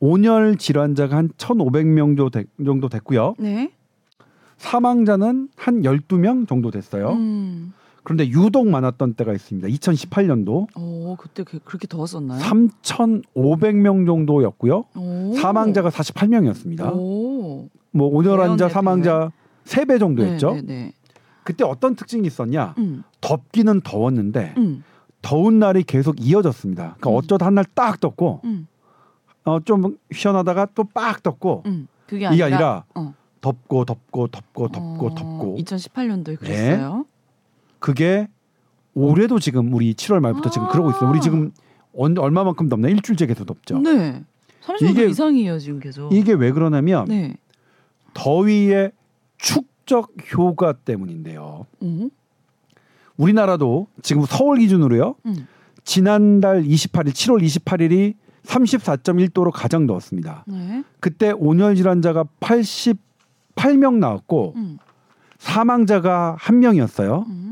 [0.00, 3.34] 온열 질환자가 한 1,500명 정도, 됐, 정도 됐고요.
[3.38, 3.72] 네.
[4.58, 7.10] 사망자는 한 12명 정도 됐어요.
[7.12, 7.72] 음.
[8.04, 9.68] 그런데 유독 많았던 때가 있습니다.
[9.68, 12.40] 2018년도 오, 그때 그, 그렇게 더웠었나요?
[12.40, 14.84] 3,500명 정도였고요.
[14.96, 15.34] 오.
[15.36, 16.92] 사망자가 48명이었습니다.
[16.94, 17.68] 오.
[17.92, 19.30] 뭐 오늘 환자 사망자
[19.64, 20.54] 세 배 정도였죠.
[20.54, 20.92] 네, 네, 네.
[21.44, 22.74] 그때 어떤 특징이 있었냐?
[22.78, 24.82] 음, 덥기는 더웠는데 음,
[25.22, 26.96] 더운 날이 계속 이어졌습니다.
[26.98, 27.14] 그러니까 음.
[27.16, 28.66] 어쩌다 한 날 딱 덥고 음,
[29.44, 31.86] 어, 좀 시원하다가 또 빡 덥고 음.
[32.06, 33.14] 그게 이게 아니라, 아니라 어.
[33.40, 37.04] 덥고 덥고 덥고 덥고 어, 덥고 2018년도에 그랬어요.
[37.82, 38.28] 그게
[38.94, 40.70] 올해도 지금 우리 7월 말부터 지금 아.
[40.70, 41.10] 그러고 있어요.
[41.10, 41.52] 우리 지금
[41.94, 43.80] 언- 얼마만큼 덥나 일주일째 계속 덥죠.
[43.80, 44.22] 네.
[44.62, 46.12] 30도 이게- 이상이에요 지금 계속.
[46.12, 47.36] 이게 왜 그러냐면 네.
[48.14, 48.92] 더위의
[49.38, 51.66] 축적 효과 때문인데요.
[51.82, 52.10] 음,
[53.16, 55.16] 우리나라도 지금 서울 기준으로요.
[55.26, 55.46] 음.
[55.84, 58.14] 지난달 28일 7월 28일이
[58.44, 60.44] 34.1도로 가장 더웠습니다.
[60.46, 60.84] 네.
[61.00, 64.78] 그때 온열 질환자가 88명 나왔고 음,
[65.38, 67.24] 사망자가 한 명이었어요.
[67.28, 67.51] 음,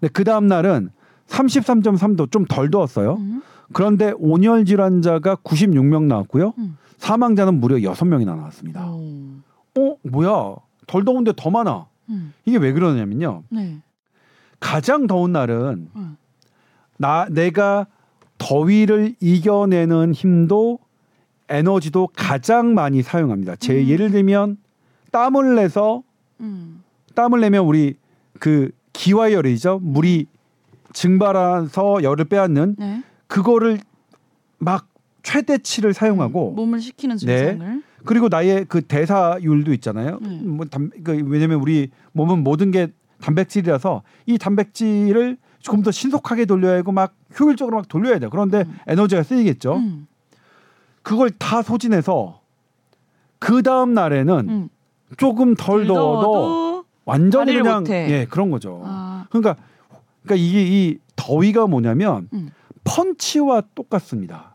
[0.00, 0.90] 근데 그 다음 날은
[1.28, 3.16] 33.3도 좀 덜 더웠어요.
[3.16, 3.42] 음.
[3.72, 6.54] 그런데 온열 질환자가 96명 나왔고요.
[6.58, 6.76] 음.
[6.98, 8.90] 사망자는 무려 6명이나 나왔습니다.
[8.90, 9.40] 오.
[9.78, 10.56] 어, 뭐야?
[10.86, 11.86] 덜 더운데 더 많아.
[12.08, 13.44] 음, 이게 왜 그러냐면요.
[13.50, 13.78] 네.
[14.58, 16.16] 가장 더운 날은 음.
[16.98, 17.86] 나 내가
[18.38, 20.80] 더위를 이겨내는 힘도
[21.48, 23.56] 에너지도 가장 많이 사용합니다.
[23.56, 23.86] 제 음.
[23.86, 24.58] 예를 들면
[25.12, 26.02] 땀을 내서
[26.40, 26.82] 음.
[27.14, 27.94] 땀을 내면 우리
[28.38, 29.80] 그 기화열이죠.
[29.82, 30.26] 물이
[30.92, 33.02] 증발해서 열을 빼앗는 네.
[33.28, 33.78] 그거를
[34.58, 34.88] 막
[35.22, 37.50] 최대치를 사용하고 몸을 식히는 네.
[37.50, 37.82] 증상을.
[38.04, 40.18] 그리고 나의 그 대사율도 있잖아요.
[40.20, 40.40] 네.
[40.42, 42.88] 뭐 담, 그 왜냐면 우리 몸은 모든 게
[43.22, 48.28] 단백질이라서 이 단백질을 조금 더 신속하게 돌려야 하고 막 효율적으로 막 돌려야 돼요.
[48.28, 48.78] 그런데 음.
[48.86, 49.76] 에너지가 쓰이겠죠.
[49.76, 50.08] 음.
[51.02, 52.42] 그걸 다 소진해서
[53.38, 54.68] 그 다음 날에는 음.
[55.16, 56.69] 조금 덜 더워도 더워도
[57.04, 57.84] 완전히 그냥.
[57.88, 58.82] 예 그런 거죠.
[58.84, 59.56] 아, 그러니까
[60.22, 62.50] 그러니까 이게 이 더위가 뭐냐면 음.
[62.84, 64.54] 펀치와 똑같습니다.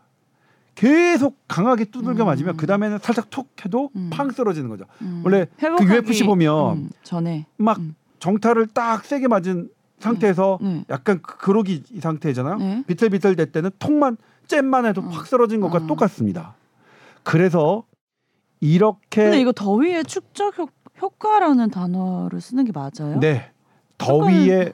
[0.74, 2.26] 계속 강하게 두들겨 음.
[2.26, 4.10] 맞으면 그 다음에는 살짝 툭 해도 음.
[4.12, 4.84] 팡 쓰러지는 거죠.
[5.00, 5.22] 음.
[5.24, 7.94] 원래 그 UFC 보면 음, 전에 막 음.
[8.18, 10.84] 정타를 딱 세게 맞은 상태에서 네.
[10.90, 12.56] 약간 그- 그러기 이 상태잖아요.
[12.58, 12.84] 네.
[12.86, 15.08] 비틀비틀 될 때는 톡만 잼만 해도 어.
[15.08, 15.86] 팍 쓰러진 것과 어.
[15.86, 16.54] 똑같습니다.
[17.22, 17.84] 그래서
[18.60, 20.68] 이렇게 근데 이거 더위의 축적 효,
[21.00, 23.18] 효과라는 단어를 쓰는 게 맞아요?
[23.20, 23.50] 네
[23.98, 24.72] 더위의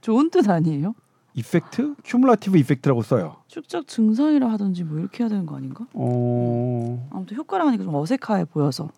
[0.00, 0.94] 좋은 뜻 아니에요?
[1.34, 3.36] effect, cumulative effect라고 써요.
[3.46, 5.86] 축적 증상이라 하든지 뭐 이렇게 해야 되는 거 아닌가?
[5.94, 7.08] 어...
[7.12, 8.90] 아무튼 효과라 하니까 좀 어색해 보여서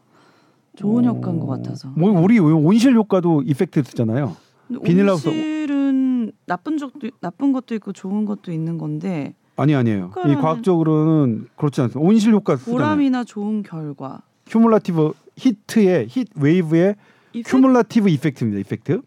[0.76, 1.88] 좋은 효과인 것 같아서.
[1.94, 4.34] 뭐 우리 온실 효과도 effect 쓰잖아요.
[4.82, 10.12] 비닐하우스- 온실은 나쁜 적도 나쁜 것도 있고 좋은 것도 있는 건데 아니 아니에요.
[10.26, 12.00] 이 과학적으로는 그렇지 않습니다.
[12.08, 12.78] 온실 효과 쓰잖아요.
[12.78, 14.22] 보람이나 좋은 결과.
[14.46, 16.96] cumulative heat의 heat wave의
[17.34, 18.60] effec- cumulative effect입니다.
[18.60, 19.00] effect.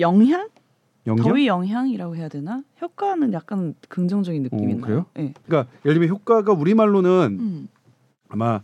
[0.00, 0.48] 영향?
[1.06, 1.26] 영향.
[1.26, 2.62] 더위 영향이라고 해야 되나?
[2.80, 5.06] 효과는 약간 긍정적인 느낌이 어, 나요.
[5.14, 5.34] 네.
[5.46, 7.68] 그러니까 예를 들면 효과가 우리 말로는 음.
[8.28, 8.60] 아마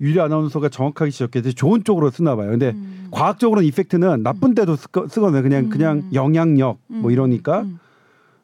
[0.00, 2.50] 유리 아나운서가 정확하게 지적했듯이 좋은 쪽으로 쓰나 봐요.
[2.50, 3.08] 근데 음.
[3.10, 5.42] 과학적으로는 effect는 나쁜 때도 쓰- 쓰거든요.
[5.42, 5.68] 그냥 음.
[5.70, 7.10] 그냥 영향력 뭐 음.
[7.12, 7.78] 이러니까 음.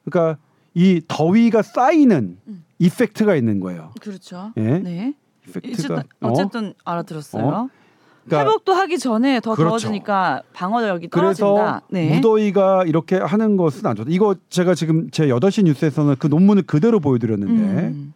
[0.04, 0.38] 그러니까
[0.72, 2.64] 이 더위가 쌓이는 음.
[2.78, 3.90] 이펙트가 있는 거예요.
[4.00, 4.52] 그렇죠.
[4.56, 4.78] 예.
[4.78, 5.14] 네.
[5.46, 7.44] 이펙트가 어쨌든, 어쨌든 알아들었어요.
[7.44, 7.68] 어?
[8.26, 9.68] 그러니까 회복도 하기 전에 더 그렇죠.
[9.70, 11.83] 더워지니까 방어력이 그래서 떨어진다.
[11.90, 12.14] 네.
[12.14, 14.11] 무더위가 이렇게 하는 것은 안 좋다.
[14.12, 18.14] 이거 제가 지금 제 8시 뉴스에서는 그 논문을 그대로 보여드렸는데 음.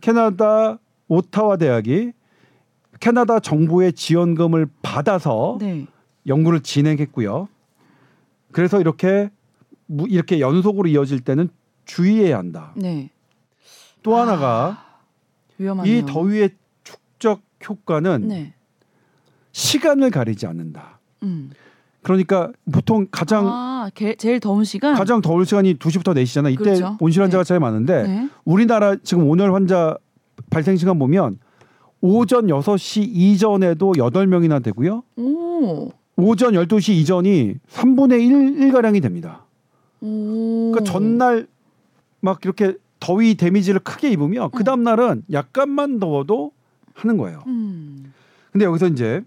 [0.00, 2.12] 캐나다 오타와 대학이
[3.00, 5.86] 캐나다 정부의 지원금을 받아서 네.
[6.26, 7.48] 연구를 진행했고요.
[8.52, 9.30] 그래서 이렇게
[9.86, 11.48] 무- 이렇게 연속으로 이어질 때는
[11.86, 12.72] 주의해야 한다.
[12.76, 13.10] 네.
[14.02, 14.84] 또 하나가
[15.58, 15.96] 위험하네요.
[15.96, 16.50] 이 더위의
[16.84, 18.54] 축적 효과는 네.
[19.58, 21.00] 시간을 가리지 않는다.
[21.24, 21.50] 음.
[22.02, 24.94] 그러니까 보통 가장 아, 게, 제일 더운 시간.
[24.94, 26.52] 가장 더울 시간이 2시부터 4시잖아.
[26.52, 26.96] 이때 그렇죠.
[27.00, 27.48] 온실 환자가 네.
[27.48, 28.28] 제일 많은데 네.
[28.44, 29.98] 우리나라 지금 온열 환자
[30.48, 31.40] 발생 시간 보면
[32.00, 35.02] 오전 6시 이전에도 8명이나 되고요.
[35.16, 35.90] 오.
[36.14, 38.20] 오전 12시 이전이 3분의
[38.56, 39.44] 1, 1 가량이 됩니다.
[40.00, 40.70] 오.
[40.70, 41.48] 그러니까 전날
[42.20, 46.52] 막 이렇게 더위 데미지를 크게 입으면 그 다음 날은 약간만 더워도
[46.94, 47.42] 하는 거예요.
[47.48, 48.12] 음.
[48.52, 49.22] 근데 여기서 이제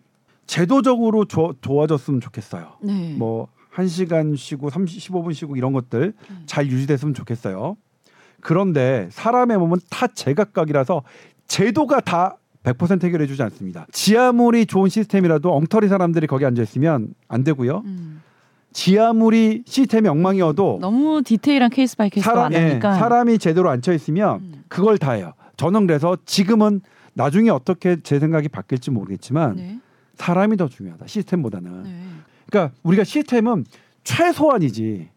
[0.52, 2.74] 제도적으로 조, 좋아졌으면 좋겠어요.
[2.82, 3.16] 네.
[3.18, 6.44] 뭐 1시간 쉬고 30, 15분 쉬고 이런 것들 음.
[6.46, 7.78] 잘 유지됐으면 좋겠어요.
[8.42, 11.04] 그런데 사람의 몸은 다 제각각이라서
[11.48, 13.88] 제도가 다 100% 해결해 주지 않습니다.
[13.94, 17.84] 지하물이 좋은 시스템이라도 엉터리 사람들이 거기 앉아 있으면 안 되고요.
[17.86, 18.22] 음.
[18.74, 22.96] 아무리 시스템이 엉망이어도 너무 디테일한 case by case가 사람, 예, 많으니까.
[22.96, 24.64] 사람이 제대로 앉혀 있으면 음.
[24.68, 25.32] 그걸 다 해요.
[25.56, 26.82] 저는 그래서 지금은
[27.14, 29.80] 나중에 어떻게 제 생각이 바뀔지 모르겠지만 네.
[30.22, 31.08] 사람이 더 중요하다.
[31.08, 31.84] 시스템보다는.
[31.84, 32.04] 네.
[32.50, 33.66] 그러니까 우리가 시스템은
[34.04, 35.10] 최소한이지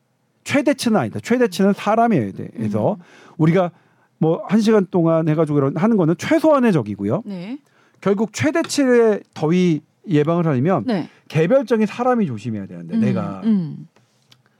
[0.44, 1.20] 최대치는 아니다.
[1.20, 3.00] 최대치는 사람에 대해서 음.
[3.38, 3.70] 우리가
[4.18, 7.22] 뭐 한 시간 동안 해가지고 이런 하는 거는 최소한의 것이고요.
[7.26, 7.58] 네.
[8.00, 11.08] 결국 최대치의 더위 예방을 하려면 네.
[11.28, 13.88] 개별적인 사람이 조심해야 되는데 음, 내가 음.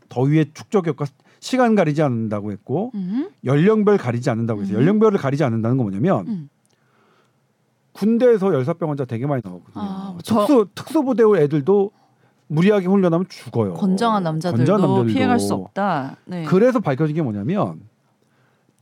[0.08, 1.06] 더위의 축적 효과
[1.40, 3.28] 시간 가리지 않는다고 했고 음.
[3.44, 4.80] 연령별 가리지 않는다고 해서 음.
[4.80, 6.48] 연령별을 가리지 않는다는 건 뭐냐면 음.
[7.94, 9.72] 군대에서 열사병 환자 되게 많이 나오거든요.
[9.82, 11.90] 아, 저- 특수 특수부대 애들도
[12.48, 13.74] 무리하게 훈련하면 죽어요.
[13.74, 15.12] 건장한 남자들도, 건장한 남자들도.
[15.14, 16.16] 피해갈 수 없다.
[16.26, 16.44] 네.
[16.44, 17.80] 그래서 밝혀진 게 뭐냐면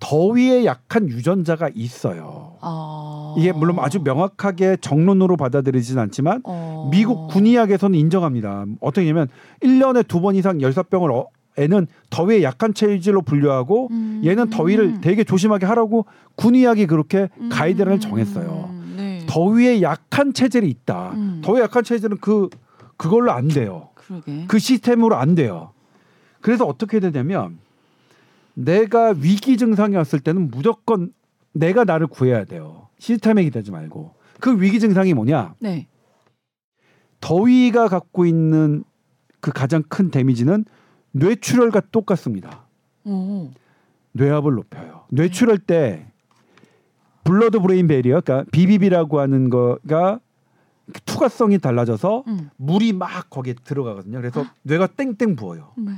[0.01, 2.57] 더위에 약한 유전자가 있어요.
[2.61, 3.35] 아.
[3.39, 6.89] 이게 물론 아주 명확하게 정론으로 받아들이진 않지만 어.
[6.91, 8.65] 미국 군의학에서는 인정합니다.
[8.81, 9.29] 어떻게 냐면
[9.63, 14.23] 1년에 두 번 이상 열사병을 어, 애는 더위에 약한 체질로 분류하고 음.
[14.25, 17.49] 얘는 더위를 되게 조심하게 하라고 군의학이 그렇게 음.
[17.51, 18.82] 가이드라인을 정했어요.
[19.23, 19.27] 네.
[19.29, 21.13] 더위에 약한 체질이 있다.
[21.13, 21.41] 음.
[21.45, 22.49] 더위에 약한 체질은 그
[22.97, 23.91] 그걸로 안 돼요.
[23.95, 24.45] 그러게.
[24.47, 25.73] 그 시스템으로 안 돼요.
[26.41, 27.59] 그래서 어떻게 되냐면
[28.55, 31.13] 내가 위기 증상이 왔을 때는 무조건
[31.53, 32.89] 내가 나를 구해야 돼요.
[32.99, 34.15] 시스템에 기대지 말고.
[34.41, 35.55] 그 위기 증상이 뭐냐?
[35.61, 35.87] 네.
[37.21, 38.85] 더위가 갖고 있는
[39.41, 40.65] 그 가장 큰 damage는
[41.13, 42.67] 뇌출혈과 똑같습니다.
[43.05, 43.51] 오.
[44.13, 45.05] 뇌압을 높여요.
[45.11, 46.07] 뇌출혈 때
[47.25, 50.21] blood brain barrier, 그러니까 BBB라고 하는 거가
[51.07, 52.51] 투과성이 달라져서 음.
[52.57, 54.19] 물이 막 거기에 들어가거든요.
[54.19, 55.73] 그래서 뇌가 땡땡 부어요.
[55.77, 55.93] 네.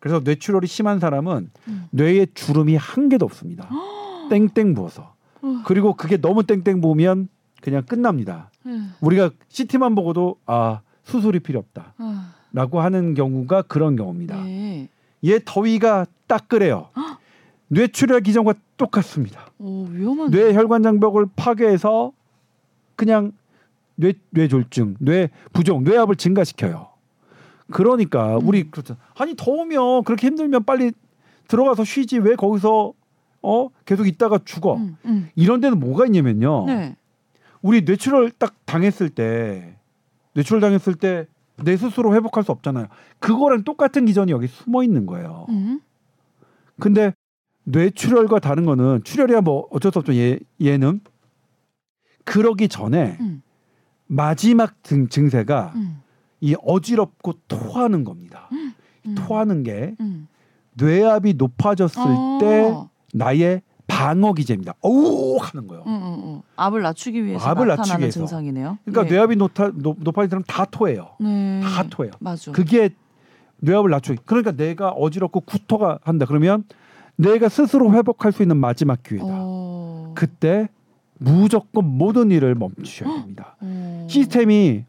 [0.00, 1.84] 그래서 뇌출혈이 심한 사람은 음.
[1.90, 3.68] 뇌에 주름이 한 개도 없습니다.
[4.30, 5.14] 땡땡 부어서.
[5.42, 5.62] 어.
[5.66, 7.28] 그리고 그게 너무 땡땡 부으면
[7.60, 8.50] 그냥 끝납니다.
[8.64, 8.80] 네.
[9.00, 11.94] 우리가 CT만 보고도 아 수술이 필요 없다.
[11.98, 12.34] 아.
[12.52, 14.42] 라고 하는 경우가 그런 경우입니다.
[14.42, 14.88] 네.
[15.24, 16.88] 얘 더위가 딱 그래요.
[17.72, 19.46] 뇌출혈 기전과 똑같습니다.
[19.58, 20.30] 오 위험한.
[20.30, 22.12] 뇌 혈관 장벽을 파괴해서
[22.96, 23.32] 그냥
[23.96, 26.88] 뇌 뇌졸중, 뇌 부종, 뇌압을 증가시켜요.
[27.70, 28.48] 그러니까 음.
[28.48, 28.96] 우리 그렇죠.
[29.18, 30.92] 아니 더우면 그렇게 힘들면 빨리
[31.48, 32.92] 들어가서 쉬지 왜 거기서
[33.42, 34.76] 어 계속 있다가 죽어.
[34.76, 35.28] 음, 음.
[35.34, 36.66] 이런 데는 뭐가 있냐면요.
[36.66, 36.96] 네.
[37.62, 39.76] 우리 뇌출혈 딱 당했을 때
[40.34, 42.86] 뇌출혈 당했을 때 내 스스로 회복할 수 없잖아요.
[43.18, 45.46] 그거랑 똑같은 기전이 여기 숨어 있는 거예요.
[45.48, 45.80] 음.
[46.78, 47.14] 근데
[47.64, 50.14] 뇌출혈과 다른 거는 출혈이야 뭐 어쩔 수 없죠.
[50.14, 51.00] 얘 얘는
[52.24, 53.42] 그러기 전에 음.
[54.06, 56.02] 마지막 증, 증세가 음.
[56.40, 58.48] 이 어지럽고 토하는 겁니다.
[58.52, 59.14] 음.
[59.14, 60.28] 토하는 게 음.
[60.74, 62.38] 뇌압이 높아졌을 아.
[62.40, 62.74] 때
[63.14, 64.74] 나의 방어 기제입니다.
[64.80, 65.84] 어우 하는 거예요.
[65.86, 66.42] 음, 음, 음.
[66.56, 68.20] 압을 낮추기 위해서 압을 나타나는 위해서.
[68.20, 68.78] 증상이네요.
[68.84, 69.10] 그러니까 네.
[69.10, 71.10] 뇌압이 높아, 높, 높아진 사람 다 토해요.
[71.20, 71.60] 네.
[71.62, 72.12] 다 토해요.
[72.18, 72.52] 맞아.
[72.52, 72.90] 그게
[73.58, 74.20] 뇌압을 낮추기.
[74.24, 76.24] 그러니까 내가 어지럽고 구토가 한다.
[76.26, 76.64] 그러면
[77.22, 79.24] 내가 스스로 회복할 수 있는 마지막 기회다.
[79.28, 80.12] 어.
[80.14, 80.68] 그때
[81.18, 83.56] 무조건 모든 일을 멈추셔야 됩니다.
[83.60, 84.06] 어.
[84.10, 84.84] 시스템이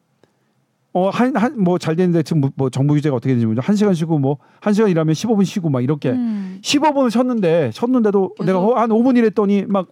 [0.95, 3.61] 어한 한뭐잘 되는데 지금 뭐- 뭐 정부 규제가 어떻게 되는지 모르죠.
[3.65, 6.59] 한 시간 쉬고 뭐 한 시간 일하면 15분 쉬고 막 이렇게 음.
[6.61, 8.45] 15분을 쉬었는데 쉬었는데도 계속.
[8.45, 9.87] 내가 어, 한 5분 일했더니 막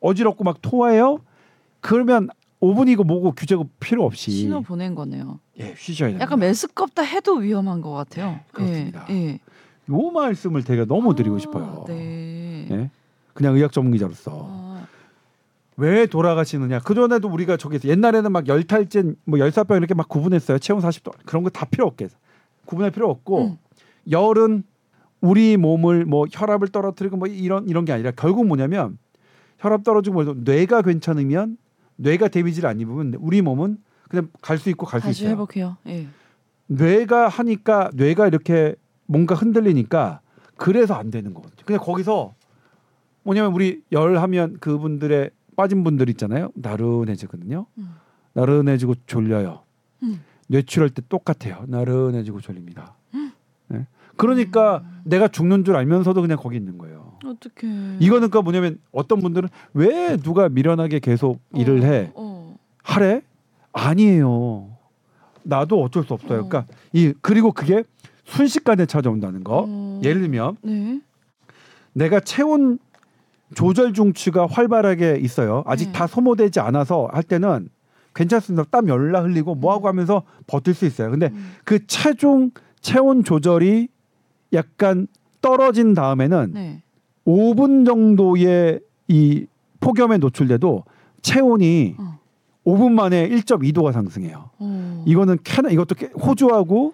[0.00, 1.18] 어지럽고 막 토해요.
[1.80, 2.28] 그러면
[2.62, 5.38] 5분이고 뭐고 규제가 필요 없이 신호 보낸 거네요.
[5.60, 6.24] 예 쉬셔야 됩니다.
[6.24, 8.26] 약간 메스껍다 해도 위험한 것 같아요.
[8.30, 9.06] 네, 그렇습니다.
[9.10, 9.38] 예.
[9.90, 9.92] 예.
[9.94, 11.84] 요 말씀을 제가 너무 드리고 아, 싶어요.
[11.88, 12.66] 네.
[12.70, 12.90] 예?
[13.34, 14.86] 그냥 의학 전문 기자로서 아,
[15.76, 16.80] 왜 돌아가시느냐.
[16.80, 20.58] 그 전에도 우리가 저기서 옛날에는 막 열탈진, 뭐 열사병 이렇게 막 구분했어요.
[20.58, 22.08] 체온 40도 그런 거 다 필요 없게
[22.66, 23.58] 구분할 필요 없고 음.
[24.10, 24.64] 열은
[25.20, 28.98] 우리 몸을 뭐 혈압을 떨어뜨리고 뭐 이런 이런 게 아니라 결국 뭐냐면
[29.58, 31.56] 혈압 떨어지고 뭐 뇌가 괜찮으면
[31.96, 35.30] 뇌가 데미지를 안 입으면 우리 몸은 그냥 갈 수 있고 갈 수 있어요.
[35.30, 35.76] 회복해요.
[35.86, 36.06] 예.
[36.66, 38.74] 뇌가 하니까 뇌가 이렇게
[39.08, 40.20] 뭔가 흔들리니까
[40.56, 41.64] 그래서 안 되는 거거든요.
[41.64, 42.34] 그냥 거기서
[43.24, 46.50] 뭐냐면 우리 열 하면 그분들의 빠진 분들 있잖아요.
[46.54, 47.66] 나른해지거든요.
[47.78, 47.94] 음.
[48.34, 49.62] 나른해지고 졸려요.
[50.04, 50.20] 음.
[50.46, 51.64] 뇌출혈 때 똑같아요.
[51.66, 52.94] 나른해지고 졸립니다.
[53.68, 53.86] 네?
[54.16, 55.00] 그러니까 음.
[55.04, 57.18] 내가 죽는 줄 알면서도 그냥 거기 있는 거예요.
[57.24, 57.66] 어떻게?
[57.66, 62.56] 이거는 그러니까 뭐냐면 어떤 분들은 왜 누가 미련하게 계속 일을 해 어.
[62.82, 63.22] 하래?
[63.72, 64.70] 아니에요.
[65.42, 66.40] 나도 어쩔 수 없어요.
[66.40, 66.48] 어.
[66.48, 67.84] 그러니까 이 그리고 그게
[68.28, 69.64] 순식간에 찾아온다는 거.
[69.66, 70.00] 어.
[70.04, 71.00] 예를 들면 네.
[71.92, 72.78] 내가 체온
[73.54, 75.62] 조절 중추가 활발하게 있어요.
[75.66, 75.92] 아직 네.
[75.92, 77.68] 다 소모되지 않아서 할 때는
[78.14, 78.64] 괜찮습니다.
[78.70, 81.10] 땀 열나 흘리고 뭐 하고 하면서 버틸 수 있어요.
[81.10, 81.52] 근데 음.
[81.64, 83.88] 그 체중 체온 조절이
[84.52, 85.06] 약간
[85.40, 86.82] 떨어진 다음에는 네.
[87.26, 89.46] 5분 정도의 이
[89.80, 90.84] 폭염에 노출돼도
[91.22, 92.18] 체온이 어.
[92.66, 94.50] 5분 만에 1.2도가 상승해요.
[94.58, 95.04] 어.
[95.06, 96.92] 이거는 캐나 이것도 깨- 호주하고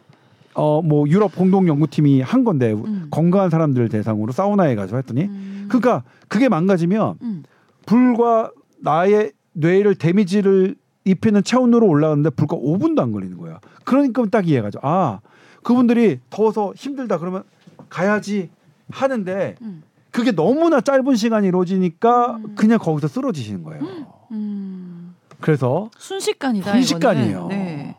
[0.55, 3.09] 어 뭐 유럽 공동 연구팀이 한 건데 음.
[3.11, 5.67] 건강한 사람들 대상으로 사우나에 가서 했더니 음.
[5.69, 7.43] 그러니까 그게 망가지면 음.
[7.87, 13.61] 불과 나의 뇌를 데미지를 입히는 체온으로 올라가는데 불과 5분도 안 걸리는 거야.
[13.85, 14.79] 그러니까 딱 이해가죠.
[14.83, 15.21] 아
[15.63, 17.43] 그분들이 더워서 힘들다 그러면
[17.89, 18.51] 가야지
[18.91, 19.83] 하는데 음.
[20.11, 22.55] 그게 너무나 짧은 시간이 이루어지니까 음.
[22.55, 23.83] 그냥 거기서 쓰러지시는 거예요.
[24.31, 25.15] 음.
[25.41, 26.71] 그래서 순식간이다.
[26.73, 27.47] 순식간이에요.
[27.49, 27.97] 네.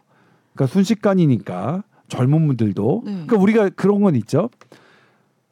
[0.53, 3.11] 그러니까 순식간이니까 젊은 분들도 네.
[3.11, 4.49] 그러니까 우리가 그런 건 있죠.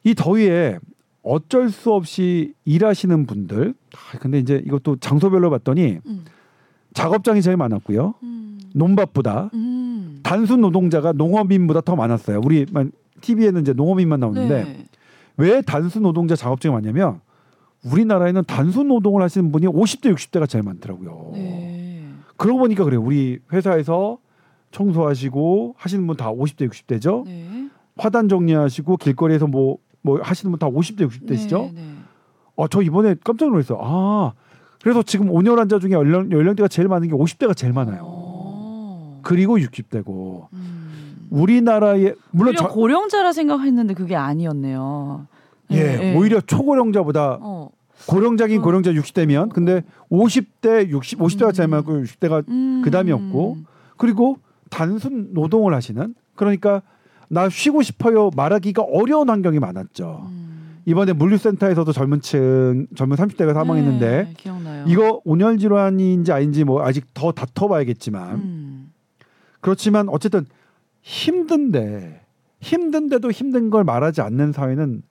[0.04, 0.78] 이 더위에
[1.22, 3.74] 어쩔 수 없이 일하시는 분들.
[3.94, 6.24] 아, 근데 이제 이것도 장소별로 봤더니 음.
[6.92, 8.14] 작업장이 제일 많았고요.
[8.22, 8.60] 음.
[8.74, 10.20] 논밭보다 음.
[10.22, 12.40] 단순 노동자가 농업인보다 더 많았어요.
[12.44, 12.66] 우리
[13.20, 14.86] TV에는 이제 농업인만 나오는데 네.
[15.36, 17.20] 왜 단순 노동자 작업장이 많냐면
[17.84, 21.30] 우리나라에는 단순 노동을 하시는 분이 50대 60대가 제일 많더라고요.
[21.34, 22.04] 네.
[22.36, 23.00] 그러고 보니까 그래요.
[23.02, 24.18] 우리 회사에서
[24.74, 27.24] 청소하시고 하시는 분 다 50대 60대죠.
[27.24, 27.68] 네.
[27.96, 31.72] 화단 정리하시고 길거리에서 뭐뭐 하시는 분 다 50대 60대시죠.
[31.74, 31.80] 네.
[31.80, 31.94] 네.
[32.56, 33.78] 어, 저 이번에 깜짝 놀랐어요.
[33.80, 34.32] 아,
[34.82, 38.02] 그래서 지금 온열 환자 중에 연령, 연령대가 제일 많은 게 50대가 제일 많아요.
[38.04, 39.20] 어.
[39.22, 41.26] 그리고 60대고 음.
[41.30, 45.26] 우리나라의 물론 저, 고령자라 생각했는데 그게 아니었네요.
[45.70, 46.16] 예, 네.
[46.16, 47.70] 오히려 초고령자보다 어.
[48.06, 48.62] 고령자긴 어.
[48.62, 52.82] 고령자 60대면 근데 50대 60 50대가 제일 많고 60대가 음.
[52.84, 53.56] 그다음이었고
[53.96, 54.36] 그리고
[54.74, 56.82] 단순 노동을 하시는 그러니까
[57.28, 60.26] 나 쉬고 싶어요 말하기가 어려운 환경이 많았죠.
[60.28, 60.80] 음.
[60.84, 64.84] 이번에 물류센터에서도 젊은 층 젊은 30대가 사망했는데 네.
[64.86, 68.92] 이거 온열 질환인지 아닌지 뭐 아직 더 다퉈봐야겠지만 음.
[69.60, 70.44] 그렇지만 어쨌든
[71.02, 72.20] 힘든데
[72.60, 75.02] 힘든데도 힘든 걸 말하지 않는 사회는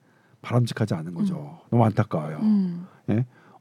[0.41, 1.62] 바람직하지 않은 거죠.
[1.69, 2.39] 너무 안타까워요.
[2.41, 2.86] 음.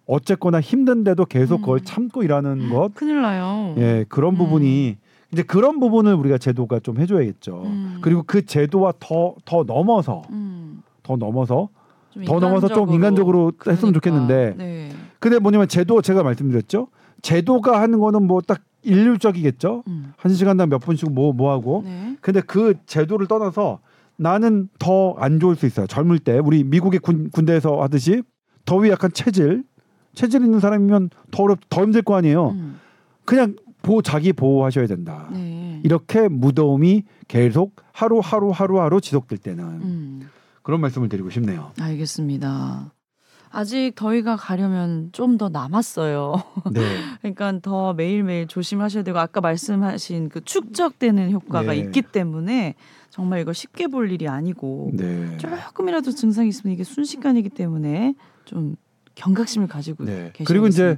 [0.07, 1.85] 어쨌거나 힘든데도 계속 그걸 음.
[1.85, 3.75] 참고 일하는 것, 큰일 나요.
[3.79, 4.38] 예 그런 음.
[4.38, 4.97] 부분이
[5.33, 7.62] 이제 그런 부분을 우리가 제도가 좀 해줘야겠죠.
[7.64, 7.99] 음.
[8.03, 10.83] 그리고 그 제도와 더더 넘어서 음.
[11.03, 11.68] 더 넘어서
[12.11, 14.90] 좀더 넘어서 좀 인간적으로 했으면 좋겠는데 네.
[15.18, 16.88] 근데 뭐냐면 제도 제가 말씀드렸죠.
[17.23, 19.85] 제도가 하는 거는 뭐 딱 일률적이겠죠.
[19.87, 20.12] 음.
[20.16, 21.83] 한 시간당 몇 분씩 뭐뭐 하고.
[21.85, 22.16] 네.
[22.21, 23.79] 근데 그 제도를 떠나서
[24.16, 25.87] 나는 더 안 좋을 수 있어요.
[25.87, 28.23] 젊을 때 우리 미국의 군, 군대에서 하듯이
[28.64, 29.64] 더위 약한 체질
[30.14, 32.51] 체질 있는 사람이면 더 어렵 더 힘들 거 아니에요.
[32.51, 32.79] 음.
[33.25, 35.29] 그냥 보호 자기 보호하셔야 된다.
[35.33, 35.81] 네.
[35.85, 40.31] 이렇게 무더움이 계속 하루 하루 하루 하루 지속될 때는 음.
[40.62, 41.73] 그런 말씀을 드리고 싶네요.
[41.81, 42.92] 알겠습니다.
[43.55, 46.35] 아직 더위가 가려면 좀 더 남았어요.
[46.73, 46.81] 네.
[47.21, 51.79] 그러니까 더 매일매일 조심하셔야 되고 아까 말씀하신 그 축적되는 효과가 네.
[51.79, 52.75] 있기 때문에
[53.11, 55.37] 정말 이걸 쉽게 볼 일이 아니고 네.
[55.37, 58.14] 조금이라도 증상이 있으면 이게 순식간이기 때문에
[58.47, 58.77] 좀
[59.14, 60.31] 경각심을 가지고 네.
[60.33, 60.97] 계셔야 그리고 이제.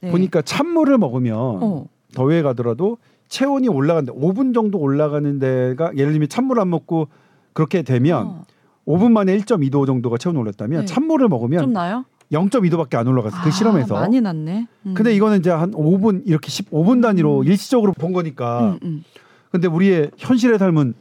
[0.00, 0.10] 네.
[0.10, 1.86] 보니까 찬물을 먹으면 어.
[2.14, 2.98] 더위에 가더라도
[3.28, 7.08] 체온이 올라가는데 5분 정도 올라가는 데가 예를 들면 찬물 안 먹고
[7.52, 8.44] 그렇게 되면 어.
[8.86, 10.86] 5분 만에 1.2도 정도가 체온이 올랐다면 네.
[10.86, 12.04] 찬물을 먹으면 좀 나요?
[12.32, 13.42] 0.2도밖에 안 올라갔어요.
[13.42, 13.94] 그 아, 실험에서.
[13.94, 14.66] 많이 났네.
[14.86, 14.94] 음.
[14.94, 17.44] 근데 이거는 이제 한 5분 이렇게 15분 단위로 음.
[17.44, 18.70] 일시적으로 본 거니까.
[18.70, 19.04] 음, 음.
[19.50, 20.94] 근데 우리의 현실의 삶은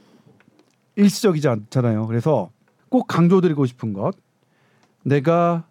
[0.98, 2.06] 일시적이지 않잖아요.
[2.08, 2.50] 그래서
[2.90, 4.14] 꼭 강조드리고 싶은 것.
[5.04, 5.64] 내가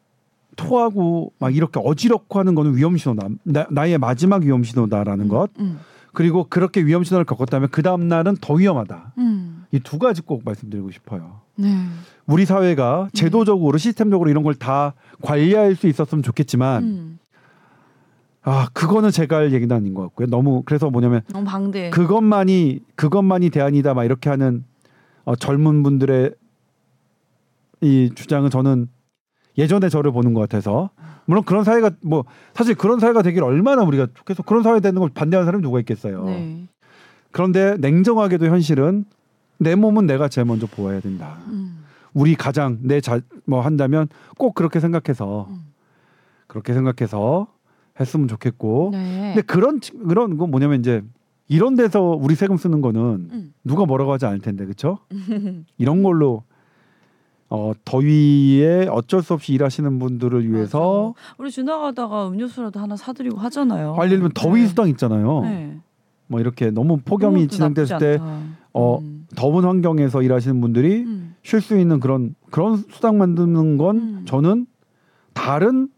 [0.60, 3.28] 토하고 막 이렇게 어지럽고 하는 거는 위험 신호다.
[3.44, 5.50] 나, 나의 마지막 위험 신호다라는 것.
[5.58, 5.78] 음,
[6.12, 9.14] 그리고 그렇게 위험 신호를 겪었다면 그 다음 날은 더 위험하다.
[9.18, 9.64] 음.
[9.72, 11.40] 이두 가지 꼭 말씀드리고 싶어요.
[11.56, 11.86] 네.
[12.26, 17.18] 우리 사회가 제도적으로 시스템적으로 이런 걸 다 관리할 수 있었으면 좋겠지만 음.
[18.42, 20.26] 아 그거는 제가 할 얘기는 아닌 것 같고요.
[20.28, 21.90] 너무 그래서 뭐냐면 너무 방대.
[21.90, 24.64] 그것만이 그것만이 대안이다 막 이렇게 하는
[25.24, 26.32] 어, 젊은 분들의
[27.82, 28.88] 이 주장은 저는
[29.60, 30.90] 예전에 저를 보는 것 같아서
[31.26, 35.10] 물론 그런 사회가 뭐 사실 그런 사회가 되길 얼마나 우리가 계속 그런 사회 되는 걸
[35.10, 36.24] 반대하는 사람이 누가 있겠어요.
[36.24, 36.66] 네.
[37.30, 39.04] 그런데 냉정하게도 현실은
[39.58, 41.38] 내 몸은 내가 제일 먼저 보호해야 된다.
[41.48, 41.84] 음.
[42.14, 45.60] 우리 가장 내 자 뭐 한다면 꼭 그렇게 생각해서 음.
[46.46, 47.46] 그렇게 생각해서
[48.00, 48.90] 했으면 좋겠고.
[48.92, 49.32] 네.
[49.34, 51.02] 근데 그런 치- 그런 거 뭐냐면 이제
[51.48, 53.00] 이런 데서 우리 세금 쓰는 거는
[53.32, 53.52] 음.
[53.64, 54.98] 누가 뭐라고 하지 않을 텐데 그렇죠?
[55.78, 56.44] 이런 걸로
[57.50, 61.34] 어 더위에 어쩔 수 없이 일하시는 분들을 위해서 맞아.
[61.38, 63.96] 우리 지나가다가 음료수라도 하나 사드리고 하잖아요.
[63.98, 64.68] 아, 예를 들면 더위 네.
[64.68, 65.40] 수당 있잖아요.
[65.42, 65.76] 네.
[66.28, 68.18] 뭐 이렇게 너무 폭염이 진행됐을 때.
[68.72, 69.26] 어, 음.
[69.36, 71.34] 더운 환경에서 일하시는 분들이 음.
[71.42, 74.22] 쉴수 있는 그런 그런 수당 만드는 건 음.
[74.26, 74.66] 저는
[75.32, 75.88] 다른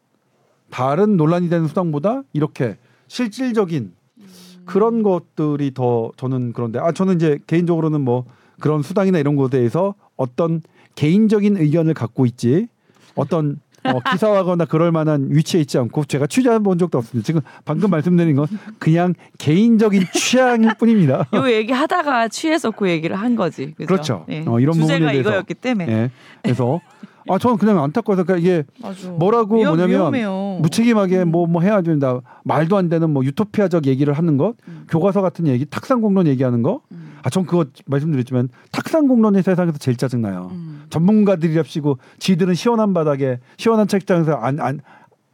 [0.71, 2.77] 다른 논란이 되는 수당보다 이렇게
[3.09, 4.27] 실질적인 음.
[4.65, 8.25] 그런 것들이 더 저는 그런데 아 저는 이제 개인적으로는 뭐
[8.61, 10.63] 그런 수당이나 이런 것에 대해서 어떤
[10.95, 12.69] 개인적인 의견을 갖고 있지
[13.15, 17.27] 어떤 어, 기사하거나 그럴 만한 위치에 있지 않고 제가 취재해 본 적도 없습니다.
[17.27, 18.47] 지금 방금 말씀드린 건
[18.79, 21.27] 그냥 개인적인 취향일 뿐입니다.
[21.35, 23.73] 요 얘기 하다가 취해서 그 얘기를 한 거지.
[23.73, 23.87] 그죠?
[23.87, 24.27] 그렇죠.
[24.29, 24.45] 예.
[24.47, 25.31] 어, 이런 부분에 대해서.
[25.31, 25.93] 이거였기 때문에.
[25.93, 26.11] 예.
[26.43, 26.81] 그래서
[27.29, 29.11] 아 저는 그냥 안타까워서 그러니까 이게 맞아.
[29.11, 30.59] 뭐라고 위험- 뭐냐면 위험해요.
[30.63, 31.31] 무책임하게 음.
[31.31, 34.87] 뭐뭐 해야 된다 말도 안 되는 뭐 유토피아적 얘기를 하는 것 음.
[34.89, 37.13] 교과서 같은 얘기 탁상 공론 얘기하는 거 음.
[37.23, 40.49] 아, 전 그거 말씀드렸지만 탁상 공론이 세상에서 제일 짜증 나요.
[40.53, 40.83] 음.
[40.91, 44.81] 전문가들이랍시고 지들은 시원한 바닥에 시원한 책장에서 안 안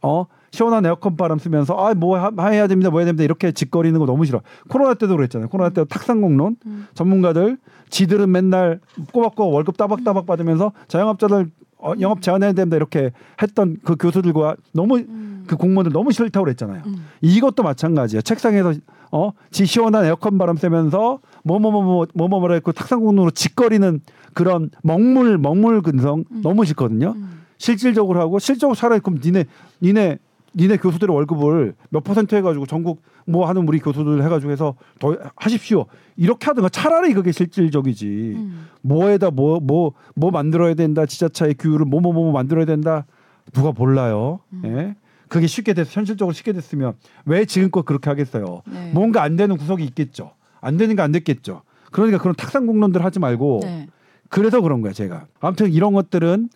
[0.01, 2.17] 어 시원한 에어컨 바람 쓰면서 아뭐
[2.49, 5.85] 해야 됩니다 뭐 해야 됩니다 이렇게 짓거리는 거 너무 싫어 코로나 때도 그랬잖아요 코로나 때도
[5.89, 6.87] 탁상 공론 음.
[6.93, 7.57] 전문가들
[7.89, 8.79] 지들은 맨날
[9.11, 13.11] 꼬박꼬박 월급 따박따박 받으면서 자영업자들 어, 영업 제한해야 된다 이렇게
[13.41, 15.45] 했던 그 교수들과 너무 음.
[15.47, 16.83] 그 공무원들 너무 싫다고 그랬잖아요.
[16.85, 17.05] 음.
[17.21, 18.21] 이것도 마찬가지야.
[18.21, 18.73] 책상에서
[19.11, 24.01] 어, 지 시원한 에어컨 바람 쐬면서 뭐뭐뭐뭐 뭐뭐뭐라 했고 탁상공론으로 짓거리는
[24.33, 27.13] 그런 먹물 먹물 근성 너무 싫거든요.
[27.15, 27.41] 음.
[27.57, 29.45] 실질적으로 하고 실적으로 차라리 그럼 니네
[29.81, 30.19] 니네
[30.55, 35.85] 니네 교수들의 월급을 몇 퍼센트 해가지고 전국 뭐 하는 우리 교수들 해가지고 해서 더 하십시오.
[36.15, 38.33] 이렇게 하든가 차라리 그게 실질적이지.
[38.35, 38.67] 음.
[38.81, 41.05] 뭐에다 뭐 뭐뭐 만들어야 된다.
[41.05, 43.05] 지자체의 규율을 뭐 뭐 뭐 만들어야 된다.
[43.53, 44.39] 누가 몰라요.
[44.65, 44.95] 예?
[45.27, 46.93] 그게 쉽게 돼서 현실적으로 쉽게 됐으면
[47.25, 48.63] 왜 지금껏 그렇게 하겠어요?
[48.65, 48.91] 네.
[48.93, 50.31] 뭔가 안 되는 구석이 있겠죠.
[50.61, 51.61] 안 되는 게 안 됐겠죠.
[51.91, 53.87] 그러니까 그런 탁상 공론들 하지 말고 네.
[54.29, 55.25] 그래서 그런 거야 제가.
[55.39, 56.49] 아무튼 이런 것들은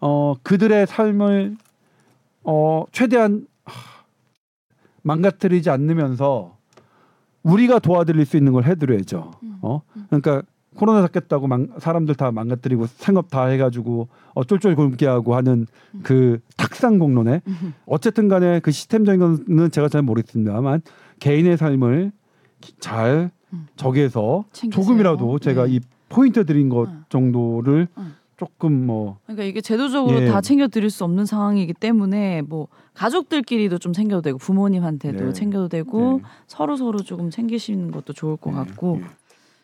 [0.00, 1.56] 어 그들의 삶을
[2.44, 3.72] 어 최대한 하,
[5.02, 6.56] 망가뜨리지 않으면서
[7.42, 9.32] 우리가 도와드릴 수 있는 걸 해드려야죠
[9.62, 10.42] 어 그러니까
[10.76, 15.66] 코로나 잡겠다고 망, 사람들 다 망가뜨리고 생업 다 해가지고 어 쫄쫄 굶게 하고 하는
[16.02, 17.74] 그 탁상 공론에 음.
[17.86, 19.18] 어쨌든 간에 그 시스템적인
[19.48, 20.82] 거는 제가 잘 모르겠습니다만
[21.20, 22.12] 개인의 삶을
[22.60, 23.66] 기- 잘 음.
[23.76, 24.44] 저기에서.
[24.70, 25.72] 조금이라도 제가 네.
[25.76, 27.04] 이 포인트 드린 것 음.
[27.08, 28.14] 정도를 음.
[28.38, 30.28] 조금 뭐 그러니까 이게 제도적으로 예.
[30.28, 35.32] 다 챙겨 드릴 수 없는 상황이기 때문에 뭐 가족들끼리도 좀 챙겨도 되고 부모님한테도 네.
[35.32, 36.28] 챙겨도 되고 네.
[36.46, 39.06] 서로 서로 조금 챙기시는 것도 좋을 것 네, 같고 예.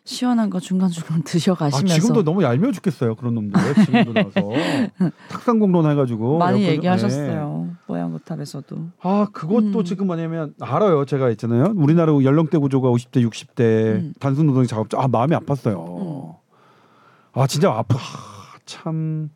[0.02, 4.50] 시원한 거 중간 중간 아, 드셔가시면서 지금도 너무 얄미워 죽겠어요 그런 놈들 지금도 나서
[5.30, 8.82] 탁상 공론 해가지고 많이 얘기하셨어요 모양고탑에서도 네.
[9.02, 9.84] 아 그것도 음.
[9.84, 14.14] 지금 뭐냐면 알아요 제가 있잖아요 우리나라 연령대 구조가 50대 60대 음.
[14.18, 16.34] 단순 노동 작업자 아 마음이 아팠어요
[17.32, 19.30] 아 진짜 아파 아, 참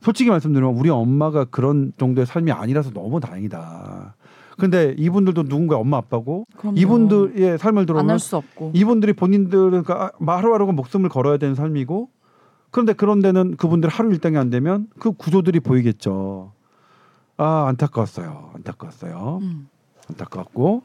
[0.00, 4.16] 솔직히 말씀드리면 우리 엄마가 그런 정도의 삶이 아니라서 너무 다행이다
[4.58, 6.78] 근데 이분들도 누군가 엄마 아빠고 그럼요.
[6.78, 12.10] 이분들의 삶을 들어보면 안할 수 없고 이분들이 본인들은 그 아, 하루하루가 목숨을 걸어야 되는 삶이고
[12.70, 16.52] 그런데 그런 데는 그분들 하루 일당이 안 되면 그 구조들이 보이겠죠.
[17.36, 18.52] 아 안타까웠어요.
[18.54, 19.38] 안타까웠어요.
[19.42, 19.68] 음.
[20.08, 20.82] 안타깝고.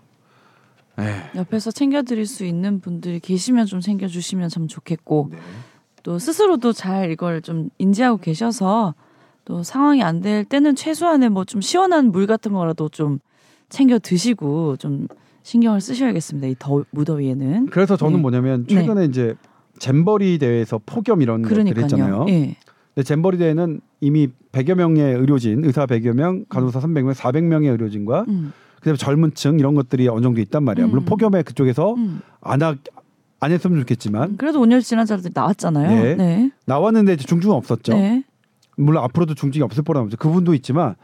[1.00, 1.38] 에.
[1.38, 5.38] 옆에서 챙겨드릴 수 있는 분들이 계시면 좀 챙겨주시면 참 좋겠고 네.
[6.04, 8.96] 또 스스로도 잘 이걸 좀 인지하고 계셔서
[9.46, 13.20] 또 상황이 안 될 때는 최소한의 뭐 좀 시원한 물 같은 거라도 좀
[13.70, 15.08] 챙겨 드시고 좀
[15.44, 16.48] 신경을 쓰셔야겠습니다.
[16.48, 17.68] 이 더 무더위에는.
[17.68, 18.22] 그래서 저는 네.
[18.22, 19.36] 뭐냐면 최근에 이제
[19.80, 21.84] 잼버리 대회에서 폭염 이런 것들 그러니까요.
[21.84, 22.26] 했잖아요.
[22.30, 22.56] 예.
[22.94, 28.52] 근데 잼버리 대회는 이미 100여 명의 의료진, 의사 100여 명, 간호사 300명, 400명의 의료진과 음.
[28.78, 30.88] 그다음에 젊은 층 이런 것들이 어느 정도 있단 말이에요.
[30.90, 31.06] 물론 음.
[31.06, 32.22] 폭염에 그쪽에서 음.
[32.42, 32.76] 안, 하,
[33.40, 35.90] 안 했으면 좋겠지만 그래도 온열 질환자들이 나왔잖아요.
[35.90, 36.16] 네.
[36.16, 36.52] 네.
[36.66, 37.94] 나왔는데 이제 중증은 없었죠.
[37.94, 38.24] 네.
[38.78, 40.18] 물론 앞으로도 중증이 없을 거라는 거죠.
[40.18, 40.96] 그분도 있지만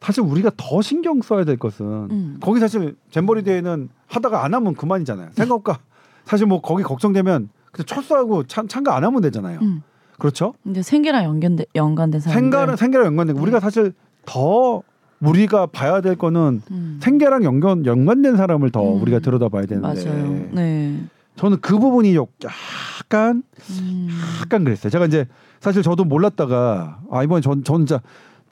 [0.00, 2.36] 사실 우리가 더 신경 써야 될 것은 음.
[2.40, 5.30] 거기 사실 잼버리 대회는 하다가 안 하면 그만이잖아요.
[5.32, 5.78] 생각과
[6.24, 9.58] 사실 뭐 거기 걱정되면 그냥 철수하고 참, 참가 안 하면 되잖아요.
[9.62, 9.82] 음.
[10.18, 10.54] 그렇죠?
[10.62, 12.20] 근데 생계랑 연관된 연관된.
[12.20, 13.42] 생가는 생계랑 연관된 거.
[13.42, 13.92] 우리가 사실
[14.26, 14.82] 더
[15.20, 16.98] 우리가 봐야 될 거는 음.
[17.02, 19.02] 생계랑 연관 연관된 사람을 더 음.
[19.02, 20.48] 우리가 들여다봐야 되는데 맞아요.
[20.52, 20.98] 네.
[21.38, 23.42] 저는 그 부분이 약간
[23.80, 24.08] 음.
[24.42, 24.90] 약간 그랬어요.
[24.90, 25.26] 제가 이제
[25.60, 28.00] 사실 저도 몰랐다가 아 이번에 전, 전 진짜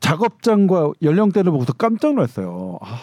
[0.00, 2.78] 작업장과 연령대를 보고서 깜짝 놀랐어요.
[2.80, 2.98] 아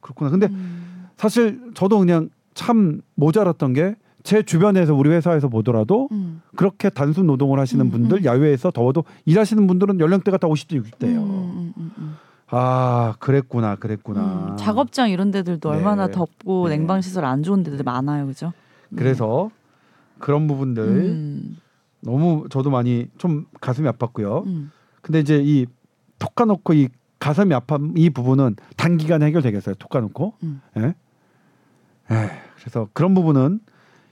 [0.00, 0.30] 그렇구나.
[0.30, 1.08] 근데 음.
[1.16, 3.94] 사실 저도 그냥 참 모자랐던 게
[4.28, 6.42] 제 주변에서 우리 회사에서 보더라도 음.
[6.54, 8.24] 그렇게 단순 노동을 하시는 음, 분들 음.
[8.26, 11.16] 야외에서 더워도 일하시는 분들은 연령대가 다 50대 60대예요.
[11.16, 12.16] 음, 음, 음,
[12.48, 13.76] 아 그랬구나 음.
[13.78, 14.20] 그랬구나.
[14.50, 14.56] 음.
[14.58, 15.76] 작업장 이런 데들도 네.
[15.76, 16.76] 얼마나 덥고 네.
[16.76, 18.52] 냉방 시설 안 좋은 데들 많아요, 그죠?
[18.96, 19.50] 그래서
[20.18, 21.56] 그런 부분들 음.
[22.00, 24.46] 너무 저도 많이 좀 가슴이 아팠고요.
[24.46, 24.70] 음.
[25.02, 25.66] 근데 이제 이
[26.18, 26.88] 톡 까놓고 이
[27.20, 29.76] 가슴이 아픈 이 부분은 단기간에 해결되겠어요.
[29.76, 30.34] 톡 까놓고.
[30.42, 30.60] 음.
[30.76, 30.82] 예.
[32.10, 33.60] 에, 그래서 그런 부분은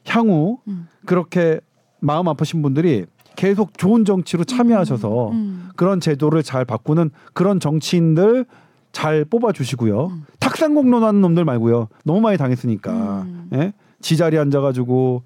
[0.07, 0.87] 향후 음.
[1.05, 1.61] 그렇게
[2.01, 5.69] 마음 아프신 분들이 계속 좋은 정치로 참여하셔서 음.
[5.77, 8.47] 그런 제도를 잘 바꾸는 그런 정치인들
[8.93, 10.07] 잘 뽑아 주시고요.
[10.07, 10.25] 음.
[10.39, 11.89] 탁상 공론하는 놈들 말고요.
[12.05, 13.23] 너무 많이 당했으니까.
[13.23, 13.49] 음.
[13.55, 13.73] 예?
[14.07, 15.23] 지자리에 앉아가지고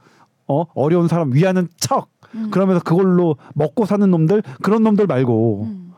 [0.48, 2.50] 어 어려운 사람 위하는 척 음.
[2.50, 5.92] 그러면서 그걸로 먹고 사는 놈들 그런 놈들 말고 음.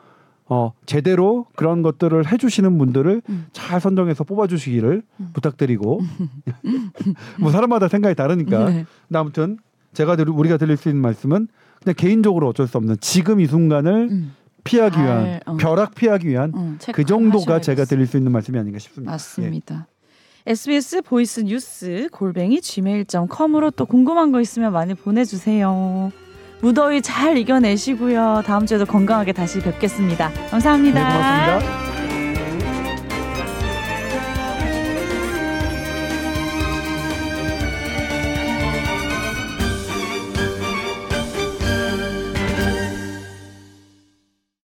[0.47, 3.47] 어 제대로 그런 것들을 해주시는 분들을 음.
[3.53, 5.31] 잘 선정해서 뽑아주시기를 음.
[5.33, 6.01] 부탁드리고
[7.39, 8.85] 뭐 사람마다 생각이 다르니까 네.
[9.07, 9.59] 근데 아무튼
[9.93, 11.47] 제가 들, 우리가 드릴 수 있는 말씀은
[11.83, 14.35] 그냥 개인적으로 어쩔 수 없는 지금 이 순간을 음.
[14.65, 15.57] 피하기 잘, 위한 어.
[15.57, 17.61] 벼락 피하기 위한 음, 그 정도가.
[17.61, 19.13] 제가 드릴 수 있는 말씀이 아닌가 싶습니다.
[19.13, 19.87] 맞습니다.
[20.47, 26.11] SBS 보이스 뉴스 골뱅이 gmail.com으로 또 궁금한 거 있으면 많이 보내주세요.
[26.61, 28.43] 무더위 잘 이겨내시고요.
[28.47, 30.99] 다음 주에도 건강하게 다시 뵙겠습니다 감사합니다.
[30.99, 31.92] 네, 고맙습니다.